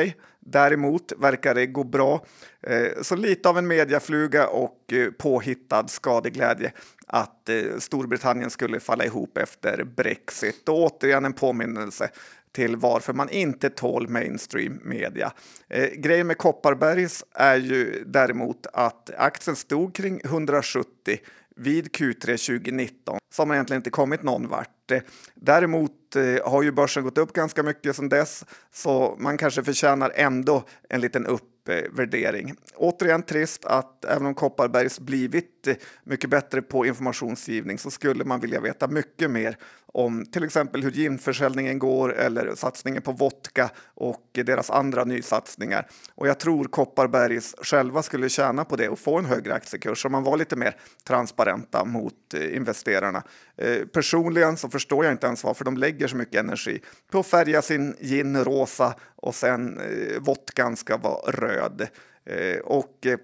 [0.52, 2.26] däremot verkar det gå bra.
[2.62, 6.72] Eh, så lite av en mediafluga och eh, påhittad skadeglädje
[7.08, 10.70] att eh, Storbritannien skulle falla ihop efter Brexit.
[10.70, 12.10] Och återigen en påminnelse
[12.52, 15.32] till varför man inte tål mainstream media.
[15.70, 21.18] Eh, grejen med Kopparbergs är ju däremot att aktien stod kring 170
[21.60, 24.92] vid Q3 2019 så har man egentligen inte kommit någon vart.
[25.36, 30.12] Däremot eh, har ju börsen gått upp ganska mycket sedan dess så man kanske förtjänar
[30.16, 31.46] ändå en liten upp
[31.92, 32.56] värdering.
[32.76, 38.40] Återigen trist att även om Kopparbergs blivit eh, mycket bättre på informationsgivning så skulle man
[38.40, 39.58] vilja veta mycket mer
[39.94, 45.88] om till exempel hur ginförsäljningen går eller satsningen på vodka och deras andra nysatsningar.
[46.16, 50.12] Och jag tror Kopparbergs själva skulle tjäna på det och få en högre aktiekurs om
[50.12, 50.76] man var lite mer
[51.08, 53.24] transparenta mot eh, investerarna.
[53.58, 57.28] Eh, personligen så förstår jag inte ens varför de lägger så mycket energi på att
[57.28, 61.88] färga sin gin rosa och sen eh, vodkan ska vara röd.
[62.26, 63.18] Eh, och eh,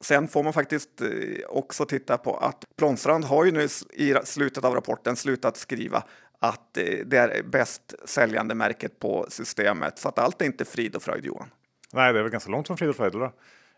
[0.00, 1.08] Sen får man faktiskt eh,
[1.48, 6.04] också titta på att Plånstrand har ju nu i slutet av rapporten slutat skriva
[6.38, 9.98] att eh, det är bäst säljande märket på systemet.
[9.98, 11.48] Så att allt är inte frid och fröjd, Johan.
[11.92, 13.12] Nej, det är väl ganska långt från frid och fröjd.
[13.12, 13.32] Då.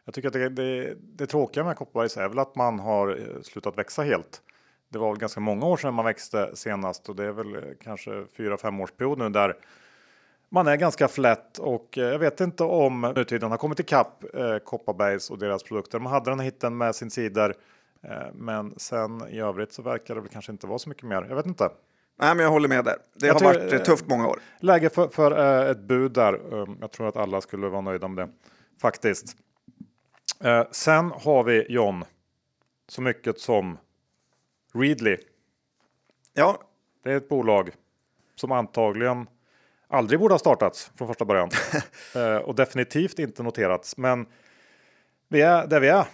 [0.05, 3.42] Jag tycker att det, det, det tråkiga med Kopparbergs är väl att man har eh,
[3.42, 4.42] slutat växa helt.
[4.88, 8.24] Det var väl ganska många år sedan man växte senast och det är väl kanske
[8.37, 9.57] fyra, fem års period nu där
[10.48, 14.59] man är ganska flätt och eh, jag vet inte om nutiden har kommit ikapp eh,
[14.59, 15.98] Kopparbergs och deras produkter.
[15.98, 17.54] Man hade den här hitten med sin sidor,
[18.02, 21.26] eh, men sen i övrigt så verkar det väl kanske inte vara så mycket mer.
[21.28, 21.70] Jag vet inte.
[22.18, 22.96] Nej, men jag håller med där.
[23.14, 24.40] Det jag har varit eh, tufft många år.
[24.61, 26.54] Läge för, för eh, ett bud där.
[26.54, 28.32] Um, jag tror att alla skulle vara nöjda med det
[28.80, 29.37] faktiskt.
[30.40, 32.04] Eh, sen har vi John.
[32.88, 33.78] Så mycket som
[34.74, 35.16] Readly.
[36.35, 36.59] Ja.
[37.02, 37.70] Det är ett bolag
[38.35, 39.26] som antagligen
[39.88, 41.51] aldrig borde ha startats från första början.
[42.14, 43.96] eh, och definitivt inte noterats.
[43.96, 44.27] Men
[45.29, 46.05] vi är där vi är,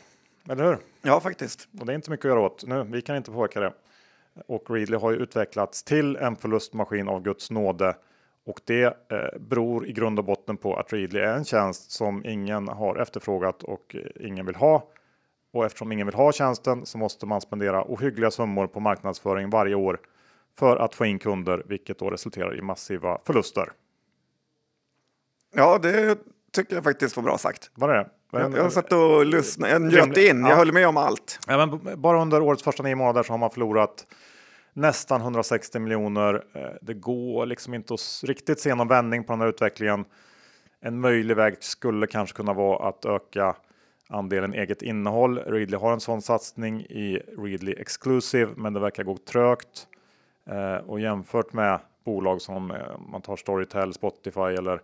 [0.48, 0.78] eller hur?
[1.02, 1.68] Ja, faktiskt.
[1.80, 2.82] Och det är inte mycket att göra åt nu.
[2.82, 3.72] Vi kan inte påverka det.
[4.46, 7.96] Och Readly har ju utvecklats till en förlustmaskin av Guds nåde.
[8.46, 12.26] Och det eh, beror i grund och botten på att Readly är en tjänst som
[12.26, 14.88] ingen har efterfrågat och ingen vill ha.
[15.52, 19.74] Och eftersom ingen vill ha tjänsten så måste man spendera ohyggliga summor på marknadsföring varje
[19.74, 20.00] år
[20.58, 23.72] för att få in kunder, vilket då resulterar i massiva förluster.
[25.54, 26.18] Ja, det
[26.52, 27.70] tycker jag faktiskt var bra sagt.
[27.74, 30.54] Var det jag, jag satt och lyssnade, jag njöt in, jag ja.
[30.56, 31.38] höll med om allt.
[31.46, 34.06] Ja, men bara under årets första nio månader så har man förlorat
[34.72, 36.44] nästan 160 miljoner.
[36.54, 40.04] Eh, det går liksom inte att riktigt se någon vändning på den här utvecklingen.
[40.80, 43.56] En möjlig väg skulle kanske kunna vara att öka
[44.08, 45.38] andelen eget innehåll.
[45.38, 49.86] Readly har en sån satsning i Readly Exclusive, men det verkar gå trögt.
[50.50, 54.80] Eh, och jämfört med bolag som eh, man tar Storytel, Spotify eller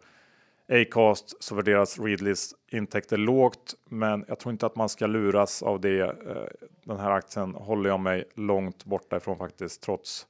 [0.69, 5.81] Acast så värderas Readlys intäkter lågt, men jag tror inte att man ska luras av
[5.81, 6.01] det.
[6.01, 10.27] Eh, den här aktien håller jag mig långt borta ifrån faktiskt, trots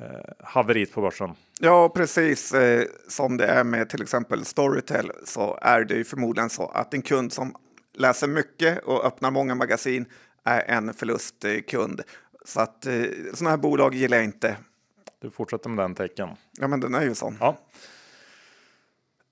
[0.00, 0.06] eh,
[0.38, 1.30] haveriet på börsen.
[1.60, 6.50] Ja, precis eh, som det är med till exempel Storytel så är det ju förmodligen
[6.50, 7.54] så att en kund som
[7.94, 10.06] läser mycket och öppnar många magasin
[10.44, 12.02] är en förlustkund.
[12.44, 12.92] Så att eh,
[13.34, 14.56] sådana här bolag gillar jag inte.
[15.20, 16.28] Du fortsätter med den tecken.
[16.58, 17.36] Ja, men den är ju sån.
[17.40, 17.56] Ja.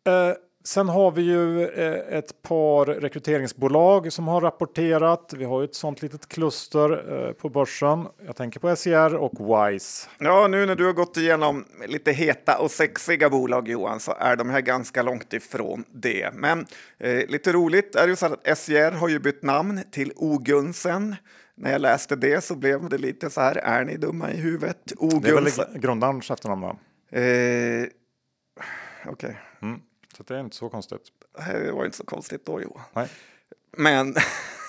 [0.09, 5.35] Eh, sen har vi ju eh, ett par rekryteringsbolag som har rapporterat.
[5.37, 8.07] Vi har ju ett sånt litet kluster eh, på börsen.
[8.27, 10.09] Jag tänker på SCR och Wise.
[10.18, 14.37] Ja, nu när du har gått igenom lite heta och sexiga bolag Johan så är
[14.37, 16.31] de här ganska långt ifrån det.
[16.35, 16.66] Men
[16.99, 21.16] eh, lite roligt är det ju så att SCR har ju bytt namn till Ogunsen
[21.59, 24.92] när jag läste det så blev det lite så här, är ni dumma i huvudet?
[24.97, 25.23] Oguns...
[25.57, 26.77] Det är väl grundarens efternamn va?
[27.11, 27.87] Eh,
[29.07, 29.12] Okej.
[29.12, 29.35] Okay.
[29.62, 29.81] Mm,
[30.16, 31.03] så det är inte så konstigt.
[31.47, 32.83] Det var inte så konstigt då Johan.
[32.94, 33.09] Nej.
[33.77, 34.14] Men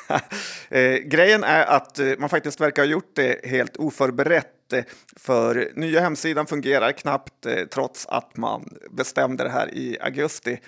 [0.70, 4.74] eh, grejen är att eh, man faktiskt verkar ha gjort det helt oförberett.
[4.74, 4.84] Eh,
[5.16, 10.60] för nya hemsidan fungerar knappt eh, trots att man bestämde det här i augusti.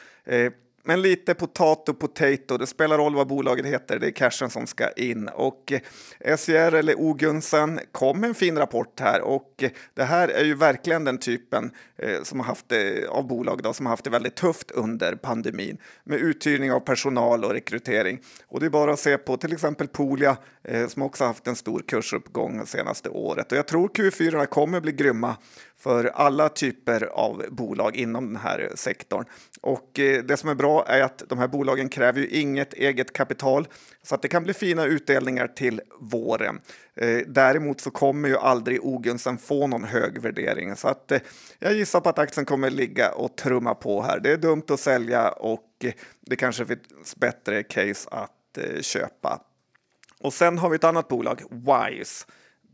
[0.84, 4.92] Men lite potato potato, det spelar roll vad bolaget heter, det är cashen som ska
[4.92, 5.28] in.
[5.28, 5.72] Och
[6.20, 10.44] eh, SCR eller Ogunsen kom med en fin rapport här och eh, det här är
[10.44, 14.04] ju verkligen den typen eh, som har haft det, av bolag då, som har haft
[14.04, 18.20] det väldigt tufft under pandemin med uthyrning av personal och rekrytering.
[18.48, 20.38] Och det är bara att se på till exempel Polia
[20.88, 23.52] som också haft en stor kursuppgång det senaste året.
[23.52, 25.36] Och jag tror Q4 kommer bli grymma
[25.82, 29.26] för alla typer av bolag inom den här sektorn.
[29.62, 33.14] Och eh, det som är bra är att de här bolagen kräver ju inget eget
[33.14, 33.68] kapital
[34.04, 36.62] så att det kan bli fina utdelningar till våren.
[36.96, 41.20] Eh, däremot så kommer ju aldrig Ogunsen få någon hög värdering så att eh,
[41.60, 44.20] jag gissar på att aktien kommer ligga och trumma på här.
[44.20, 45.86] Det är dumt att sälja och
[46.22, 49.42] det kanske finns bättre case att köpa.
[50.20, 52.26] Och sen har vi ett annat bolag, Wise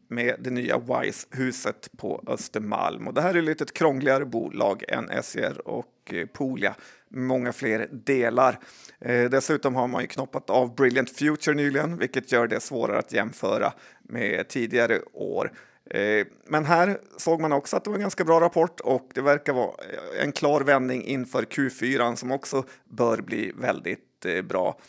[0.08, 3.08] med det nya Wise-huset på Östermalm.
[3.08, 6.76] Och det här är lite ett krångligare bolag än SCR och eh, Polia
[7.10, 8.60] många fler delar.
[9.00, 13.14] Eh, dessutom har man ju knoppat av Brilliant Future nyligen, vilket gör det svårare att
[13.14, 15.52] jämföra med tidigare år.
[15.90, 19.22] Eh, men här såg man också att det var en ganska bra rapport och det
[19.22, 24.80] verkar vara eh, en klar vändning inför Q4 som också bör bli väldigt eh, bra.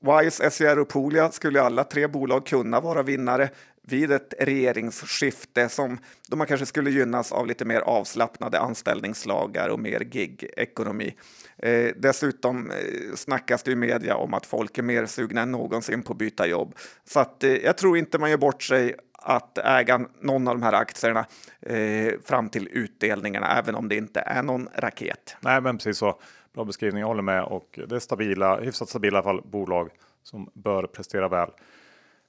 [0.00, 3.50] Wise, SCR och Polia skulle alla tre bolag kunna vara vinnare
[3.88, 9.80] vid ett regeringsskifte som då man kanske skulle gynnas av lite mer avslappnade anställningslagar och
[9.80, 11.14] mer gig-ekonomi.
[11.56, 16.02] Eh, dessutom eh, snackas det i media om att folk är mer sugna än någonsin
[16.02, 16.74] på att byta jobb.
[17.04, 20.62] Så att, eh, jag tror inte man gör bort sig att äga någon av de
[20.62, 21.26] här aktierna
[21.60, 25.36] eh, fram till utdelningarna, även om det inte är någon raket.
[25.40, 26.20] Nej, men precis så.
[26.54, 27.42] Bra beskrivning, jag håller med.
[27.42, 29.90] Och det är stabila, hyfsat stabila fall, bolag
[30.22, 31.50] som bör prestera väl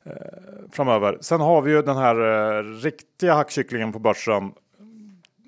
[0.05, 0.13] Eh,
[0.71, 1.17] framöver.
[1.21, 2.15] Sen har vi ju den här
[2.59, 4.51] eh, riktiga hackkycklingen på börsen.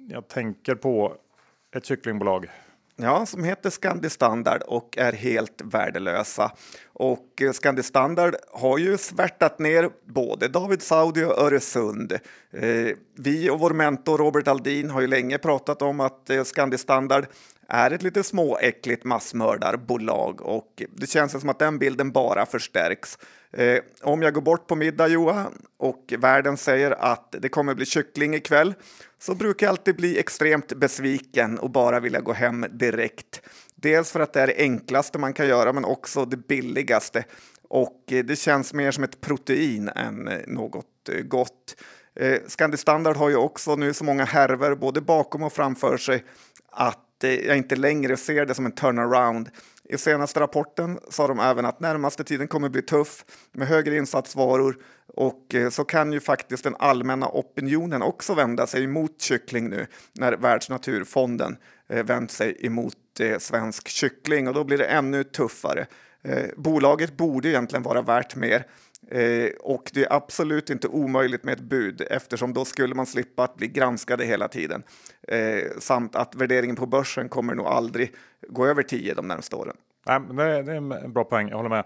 [0.10, 1.16] Jag tänker på
[1.76, 2.50] ett kycklingbolag
[2.96, 6.52] Ja, som heter Scandi Standard och är helt värdelösa.
[7.02, 12.12] Och eh, Scandi Standard har ju svärtat ner både David Saudi och Öresund.
[12.54, 16.78] Eh, vi och vår mentor Robert Aldin har ju länge pratat om att eh, Scandi
[16.78, 17.26] Standard
[17.68, 23.18] är ett lite småäckligt massmördarbolag och det känns som att den bilden bara förstärks.
[24.02, 28.34] Om jag går bort på middag Johan och världen säger att det kommer bli kyckling
[28.36, 28.74] ikväll
[29.20, 33.42] så brukar jag alltid bli extremt besviken och bara vilja gå hem direkt.
[33.82, 37.24] Dels för att det är det enklaste man kan göra men också det billigaste
[37.70, 41.76] och eh, det känns mer som ett protein än eh, något eh, gott.
[42.16, 46.24] Eh, Scandi Standard har ju också nu så många härver både bakom och framför sig
[46.72, 49.50] att jag inte längre ser det som en turnaround.
[49.84, 54.78] I senaste rapporten sa de även att närmaste tiden kommer bli tuff med högre insatsvaror
[55.08, 59.88] och eh, så kan ju faktiskt den allmänna opinionen också vända sig mot kyckling nu
[60.14, 61.58] när Världsnaturfonden
[61.92, 65.88] Eh, vänt sig emot eh, svensk kyckling och då blir det ännu tuffare.
[66.22, 68.66] Eh, bolaget borde egentligen vara värt mer
[69.08, 73.44] eh, och det är absolut inte omöjligt med ett bud eftersom då skulle man slippa
[73.44, 74.84] att bli granskade hela tiden.
[75.80, 78.14] samt att värderingen på börsen kommer nog aldrig
[78.48, 79.76] gå över 10 de närmaste åren.
[80.06, 81.86] Nej, det är en bra poäng, jag håller med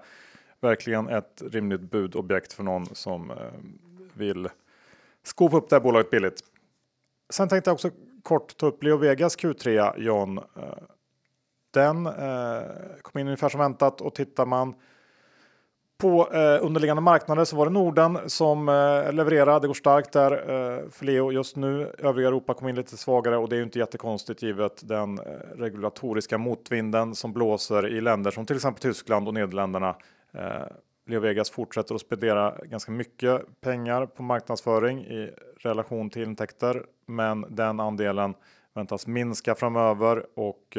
[0.65, 3.37] verkligen ett rimligt budobjekt för någon som eh,
[4.13, 4.49] vill
[5.23, 6.39] skopa upp det här bolaget billigt.
[7.29, 7.91] Sen tänkte jag också
[8.25, 10.37] kort ta upp Leo Vegas Q3 John.
[10.37, 10.43] Eh,
[11.73, 12.61] den eh,
[13.01, 14.75] kom in ungefär som väntat och tittar man
[15.97, 19.59] på eh, underliggande marknader så var det Norden som eh, levererade.
[19.59, 21.91] Det går starkt där eh, för Leo just nu.
[21.97, 25.23] Övriga Europa kom in lite svagare och det är ju inte jättekonstigt givet den eh,
[25.55, 29.95] regulatoriska motvinden som blåser i länder som till exempel Tyskland och Nederländerna
[30.37, 30.67] Eh,
[31.05, 37.45] Leo Vegas fortsätter att spendera ganska mycket pengar på marknadsföring i relation till intäkter, men
[37.49, 38.33] den andelen
[38.73, 40.77] väntas minska framöver och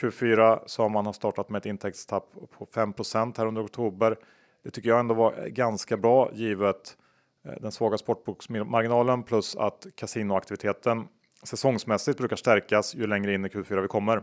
[0.00, 4.16] Q4 så har man har startat med ett intäktstapp på 5% här under oktober.
[4.64, 6.96] Det tycker jag ändå var ganska bra givet
[7.44, 11.08] eh, den svaga sportboksmarginalen plus att kasinoaktiviteten
[11.42, 14.22] säsongsmässigt brukar stärkas ju längre in i Q4 vi kommer.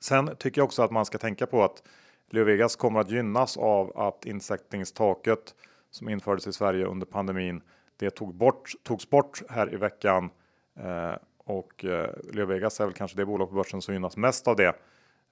[0.00, 1.82] Sen tycker jag också att man ska tänka på att
[2.30, 5.54] Leovegas kommer att gynnas av att insättningstaket
[5.90, 7.62] som infördes i Sverige under pandemin,
[7.96, 10.30] det tog bort, togs bort här i veckan
[10.78, 14.56] eh, och eh, Leovegas är väl kanske det bolag på börsen som gynnas mest av
[14.56, 14.76] det.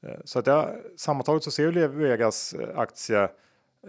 [0.02, 3.28] Eh, så att jag, sammantaget så ser ju Leovegas eh, aktie eh,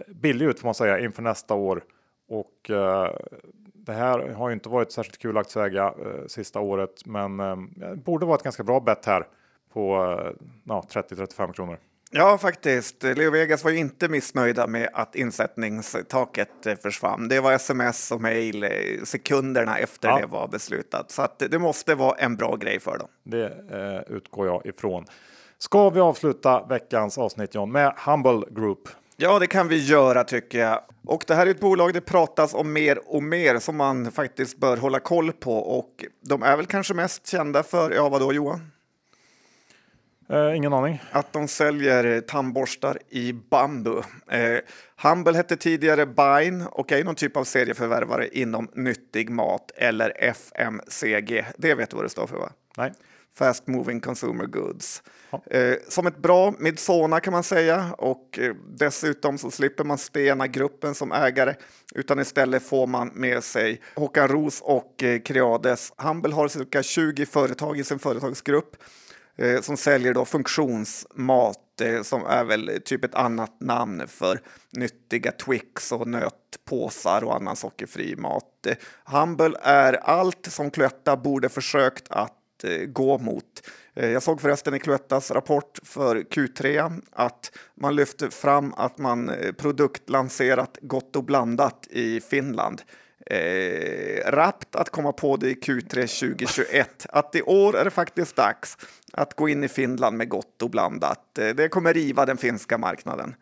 [0.06, 1.84] billig ut får man säga inför nästa år
[2.28, 3.16] och eh,
[3.86, 8.26] det här har ju inte varit särskilt kul att eh, sista året, men eh, borde
[8.26, 9.26] vara ett ganska bra bett här
[9.72, 9.96] på
[10.66, 11.78] eh, 30-35 kronor.
[12.16, 13.02] Ja, faktiskt.
[13.02, 17.28] Leo Vegas var ju inte missnöjda med att insättningstaket eh, försvann.
[17.28, 18.70] Det var sms och mejl eh,
[19.04, 20.18] sekunderna efter ja.
[20.18, 21.10] det var beslutat.
[21.10, 23.08] Så att det måste vara en bra grej för dem.
[23.22, 25.04] Det eh, utgår jag ifrån.
[25.58, 28.88] Ska vi avsluta veckans avsnitt John med Humble Group?
[29.16, 30.80] Ja, det kan vi göra tycker jag.
[31.06, 34.58] Och det här är ett bolag det pratas om mer och mer som man faktiskt
[34.58, 38.70] bör hålla koll på och de är väl kanske mest kända för, ja vadå Johan?
[40.28, 41.02] Eh, ingen aning.
[41.10, 44.02] Att de säljer tandborstar i bambu.
[44.30, 44.58] Eh,
[45.02, 51.44] Humble hette tidigare Bine och är någon typ av serieförvärvare inom nyttig mat eller FMCG.
[51.58, 52.50] Det vet du vad det står för va?
[52.76, 52.92] Nej.
[53.34, 55.02] Fast Moving Consumer Goods.
[55.50, 60.46] Eh, som ett bra Midsona kan man säga och eh, dessutom så slipper man Stena
[60.46, 61.54] gruppen som ägare
[61.94, 65.92] utan istället får man med sig Håkan Ros och eh, Creades.
[65.96, 68.76] Humble har cirka 20 företag i sin företagsgrupp
[69.36, 75.32] eh, som säljer då funktionsmat eh, som är väl typ ett annat namn för nyttiga
[75.32, 78.66] Twix och nötpåsar och annan sockerfri mat.
[78.66, 83.62] Eh, Humble är allt som Cloetta borde försökt att eh, gå mot.
[83.94, 89.28] Eh, jag såg förresten i Cloettas rapport för Q3 att man lyfte fram att man
[89.28, 92.82] eh, produktlanserat Gott och blandat i Finland
[93.30, 97.06] eh, rappt att komma på det i Q3 2021.
[97.08, 98.78] Att i år är det faktiskt dags
[99.12, 101.38] att gå in i Finland med gott och blandat.
[101.38, 103.34] Eh, det kommer riva den finska marknaden.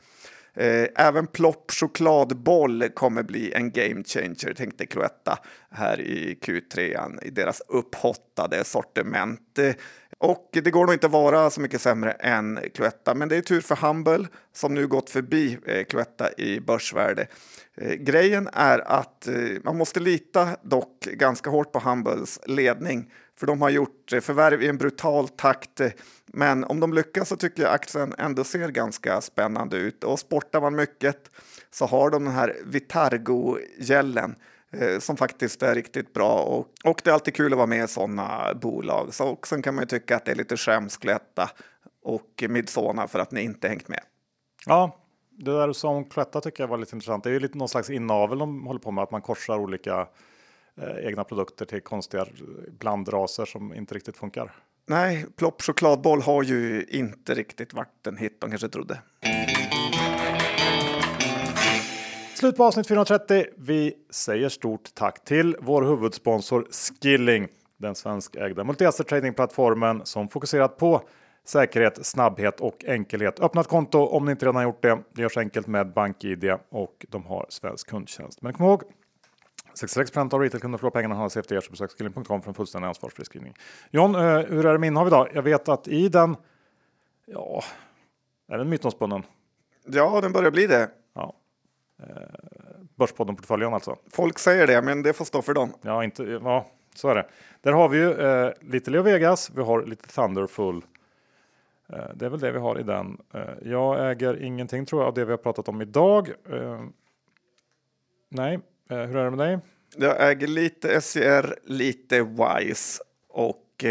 [0.56, 5.38] Eh, även Plopp chokladboll kommer bli en game changer, tänkte Cloetta
[5.70, 9.58] här i Q3 i deras upphottade sortiment.
[9.58, 9.74] Eh,
[10.24, 13.40] och det går nog inte att vara så mycket sämre än Cloetta, men det är
[13.40, 17.26] tur för Humble som nu gått förbi eh, Cloetta i börsvärde.
[17.76, 23.46] Eh, grejen är att eh, man måste lita dock ganska hårt på Humbles ledning för
[23.46, 25.80] de har gjort förvärv i en brutal takt.
[26.26, 30.60] Men om de lyckas så tycker jag aktien ändå ser ganska spännande ut och sportar
[30.60, 31.30] man mycket
[31.70, 34.34] så har de den här Vitargo-gällen
[35.00, 37.88] som faktiskt är riktigt bra och, och det är alltid kul att vara med i
[37.88, 39.14] sådana bolag.
[39.14, 41.50] Så sen kan man ju tycka att det är lite skämskletta
[42.02, 44.00] och Midsona för att ni inte hängt med.
[44.66, 44.98] Ja,
[45.30, 47.24] det där som Cloetta tycker jag var lite intressant.
[47.24, 50.08] Det är ju lite någon slags inavel de håller på med, att man korsar olika
[50.76, 52.26] eh, egna produkter till konstiga
[52.78, 54.52] blandraser som inte riktigt funkar.
[54.86, 58.98] Nej, Plopp chokladboll har ju inte riktigt varit en hit de kanske trodde.
[62.44, 63.46] Slut på avsnitt 430.
[63.56, 71.02] Vi säger stort tack till vår huvudsponsor Skilling, den svenskägda multi-asset tradingplattformen som fokuserat på
[71.44, 73.40] säkerhet, snabbhet och enkelhet.
[73.40, 74.98] Öppna ett konto om ni inte redan gjort det.
[75.12, 78.42] Det görs enkelt med BankID och de har svensk kundtjänst.
[78.42, 78.82] Men kom ihåg
[79.74, 81.60] 66 av retailkunder förlorar pengarna handlas efter er.
[81.60, 83.54] så besök skilling.com för en fullständig ansvarsfri skrivning.
[83.90, 85.28] John, eh, hur är det med innehav idag?
[85.34, 86.36] Jag vet att i den,
[87.26, 87.64] ja,
[88.48, 89.22] är den mytomspunnen?
[89.86, 90.90] Ja, den börjar bli det.
[91.98, 92.06] Eh,
[92.94, 93.96] Börspodden-portföljen alltså?
[94.10, 95.72] Folk säger det, men det får stå för dem.
[95.82, 97.26] Ja, inte, ja så är det.
[97.60, 100.82] Där har vi ju eh, lite Leo Vegas, vi har lite Thunderful
[101.88, 103.18] Eh, det är väl det vi har i den.
[103.34, 106.28] Eh, jag äger ingenting tror jag av det vi har pratat om idag.
[106.50, 106.84] Eh,
[108.28, 109.58] nej, hur är det med dig?
[109.96, 113.84] Jag äger lite SCR, lite WISE och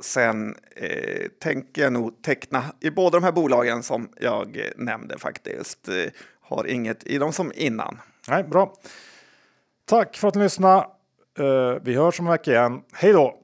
[0.00, 5.88] sen eh, tänker jag nog teckna i båda de här bolagen som jag nämnde faktiskt.
[6.48, 8.00] Har inget i dem som innan.
[8.28, 8.72] Nej, bra.
[9.84, 10.86] Tack för att ni lyssnade.
[11.82, 12.82] vi hörs om en vecka igen.
[12.92, 13.38] Hej då!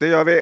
[0.00, 0.40] Det gör vi.